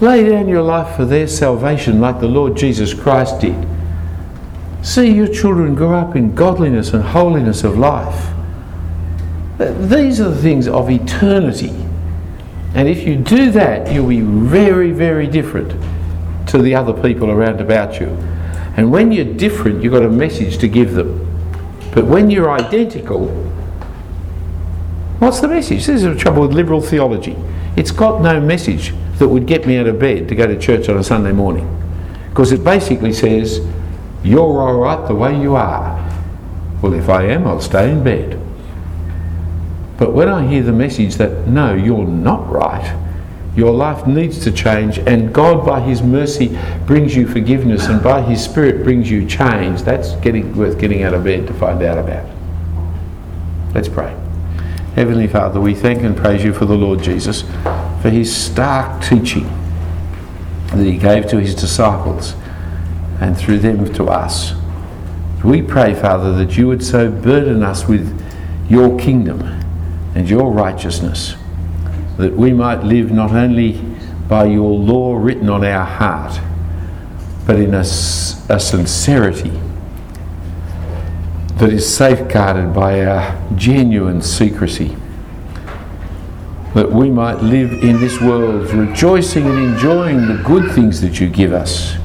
Lay 0.00 0.28
down 0.28 0.48
your 0.48 0.62
life 0.62 0.96
for 0.96 1.04
their 1.04 1.28
salvation 1.28 2.00
like 2.00 2.18
the 2.18 2.26
Lord 2.26 2.56
Jesus 2.56 2.94
Christ 2.94 3.40
did. 3.40 3.68
See 4.82 5.12
your 5.12 5.28
children 5.28 5.74
grow 5.74 5.94
up 5.94 6.16
in 6.16 6.34
godliness 6.34 6.94
and 6.94 7.04
holiness 7.04 7.62
of 7.64 7.78
life. 7.78 8.32
These 9.58 10.22
are 10.22 10.30
the 10.30 10.40
things 10.40 10.66
of 10.66 10.90
eternity. 10.90 11.89
And 12.74 12.88
if 12.88 13.06
you 13.06 13.16
do 13.16 13.50
that, 13.52 13.92
you'll 13.92 14.08
be 14.08 14.20
very, 14.20 14.92
very 14.92 15.26
different 15.26 15.70
to 16.48 16.58
the 16.58 16.74
other 16.74 16.92
people 16.92 17.30
around 17.30 17.60
about 17.60 18.00
you. 18.00 18.06
And 18.76 18.90
when 18.90 19.12
you're 19.12 19.34
different, 19.34 19.82
you've 19.82 19.92
got 19.92 20.04
a 20.04 20.10
message 20.10 20.58
to 20.58 20.68
give 20.68 20.94
them. 20.94 21.26
But 21.92 22.06
when 22.06 22.30
you're 22.30 22.50
identical, 22.50 23.50
What's 25.20 25.40
the 25.40 25.48
message? 25.48 25.84
This 25.84 25.96
is 25.96 26.02
the 26.04 26.14
trouble 26.14 26.40
with 26.40 26.52
liberal 26.52 26.80
theology. 26.80 27.36
It's 27.76 27.90
got 27.90 28.22
no 28.22 28.40
message 28.40 28.94
that 29.18 29.28
would 29.28 29.46
get 29.46 29.66
me 29.66 29.76
out 29.76 29.86
of 29.86 29.98
bed 29.98 30.28
to 30.28 30.34
go 30.34 30.46
to 30.46 30.58
church 30.58 30.88
on 30.88 30.96
a 30.96 31.04
Sunday 31.04 31.30
morning. 31.30 31.68
Because 32.30 32.52
it 32.52 32.64
basically 32.64 33.12
says, 33.12 33.60
you're 34.24 34.40
all 34.40 34.78
right 34.78 35.06
the 35.06 35.14
way 35.14 35.38
you 35.38 35.56
are. 35.56 35.94
Well, 36.80 36.94
if 36.94 37.10
I 37.10 37.24
am, 37.24 37.46
I'll 37.46 37.60
stay 37.60 37.90
in 37.90 38.02
bed. 38.02 38.39
But 40.00 40.14
when 40.14 40.30
I 40.30 40.46
hear 40.46 40.62
the 40.62 40.72
message 40.72 41.16
that, 41.16 41.46
no, 41.46 41.74
you're 41.74 42.06
not 42.06 42.50
right, 42.50 42.98
your 43.54 43.70
life 43.70 44.06
needs 44.06 44.42
to 44.44 44.50
change, 44.50 44.98
and 44.98 45.30
God, 45.30 45.66
by 45.66 45.80
His 45.80 46.00
mercy, 46.00 46.58
brings 46.86 47.14
you 47.14 47.28
forgiveness, 47.28 47.86
and 47.86 48.02
by 48.02 48.22
His 48.22 48.42
Spirit 48.42 48.82
brings 48.82 49.10
you 49.10 49.26
change, 49.26 49.82
that's 49.82 50.16
getting, 50.16 50.56
worth 50.56 50.78
getting 50.78 51.02
out 51.02 51.12
of 51.12 51.24
bed 51.24 51.46
to 51.48 51.52
find 51.52 51.82
out 51.82 51.98
about. 51.98 52.26
Let's 53.74 53.90
pray. 53.90 54.16
Heavenly 54.94 55.26
Father, 55.26 55.60
we 55.60 55.74
thank 55.74 56.02
and 56.02 56.16
praise 56.16 56.42
you 56.42 56.54
for 56.54 56.64
the 56.64 56.76
Lord 56.76 57.02
Jesus, 57.02 57.42
for 58.00 58.08
his 58.08 58.34
stark 58.34 59.04
teaching 59.04 59.50
that 60.68 60.82
he 60.82 60.96
gave 60.96 61.28
to 61.28 61.38
his 61.38 61.54
disciples 61.54 62.32
and 63.20 63.36
through 63.36 63.58
them 63.58 63.92
to 63.92 64.06
us. 64.06 64.54
We 65.44 65.60
pray, 65.60 65.92
Father, 65.92 66.32
that 66.42 66.56
you 66.56 66.68
would 66.68 66.82
so 66.82 67.10
burden 67.10 67.62
us 67.62 67.86
with 67.86 68.18
your 68.70 68.98
kingdom 68.98 69.59
and 70.14 70.28
your 70.28 70.50
righteousness 70.50 71.36
that 72.20 72.36
we 72.36 72.52
might 72.52 72.82
live 72.82 73.10
not 73.10 73.32
only 73.32 73.80
by 74.28 74.44
your 74.44 74.70
law 74.70 75.16
written 75.16 75.48
on 75.48 75.64
our 75.64 75.84
heart, 75.84 76.38
but 77.46 77.56
in 77.56 77.74
a, 77.74 77.80
a 77.80 78.60
sincerity 78.60 79.52
that 81.56 81.72
is 81.72 81.96
safeguarded 81.96 82.74
by 82.74 83.04
our 83.04 83.56
genuine 83.56 84.20
secrecy. 84.20 84.96
That 86.74 86.92
we 86.92 87.10
might 87.10 87.42
live 87.42 87.72
in 87.82 87.98
this 88.00 88.20
world 88.20 88.70
rejoicing 88.70 89.46
and 89.46 89.58
enjoying 89.58 90.26
the 90.26 90.42
good 90.44 90.70
things 90.72 91.00
that 91.00 91.18
you 91.18 91.28
give 91.28 91.52
us, 91.52 91.96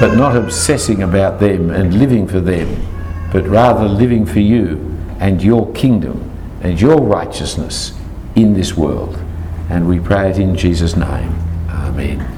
but 0.00 0.16
not 0.16 0.36
obsessing 0.36 1.02
about 1.02 1.40
them 1.40 1.70
and 1.70 1.98
living 1.98 2.26
for 2.26 2.40
them, 2.40 2.86
but 3.32 3.46
rather 3.46 3.86
living 3.88 4.26
for 4.26 4.40
you 4.40 4.96
and 5.20 5.42
your 5.42 5.72
kingdom 5.72 6.28
and 6.62 6.80
your 6.80 7.00
righteousness 7.00 7.92
in 8.34 8.54
this 8.54 8.76
world. 8.76 9.18
And 9.70 9.88
we 9.88 10.00
pray 10.00 10.30
it 10.30 10.38
in 10.38 10.56
Jesus' 10.56 10.96
name. 10.96 11.34
Amen. 11.68 12.37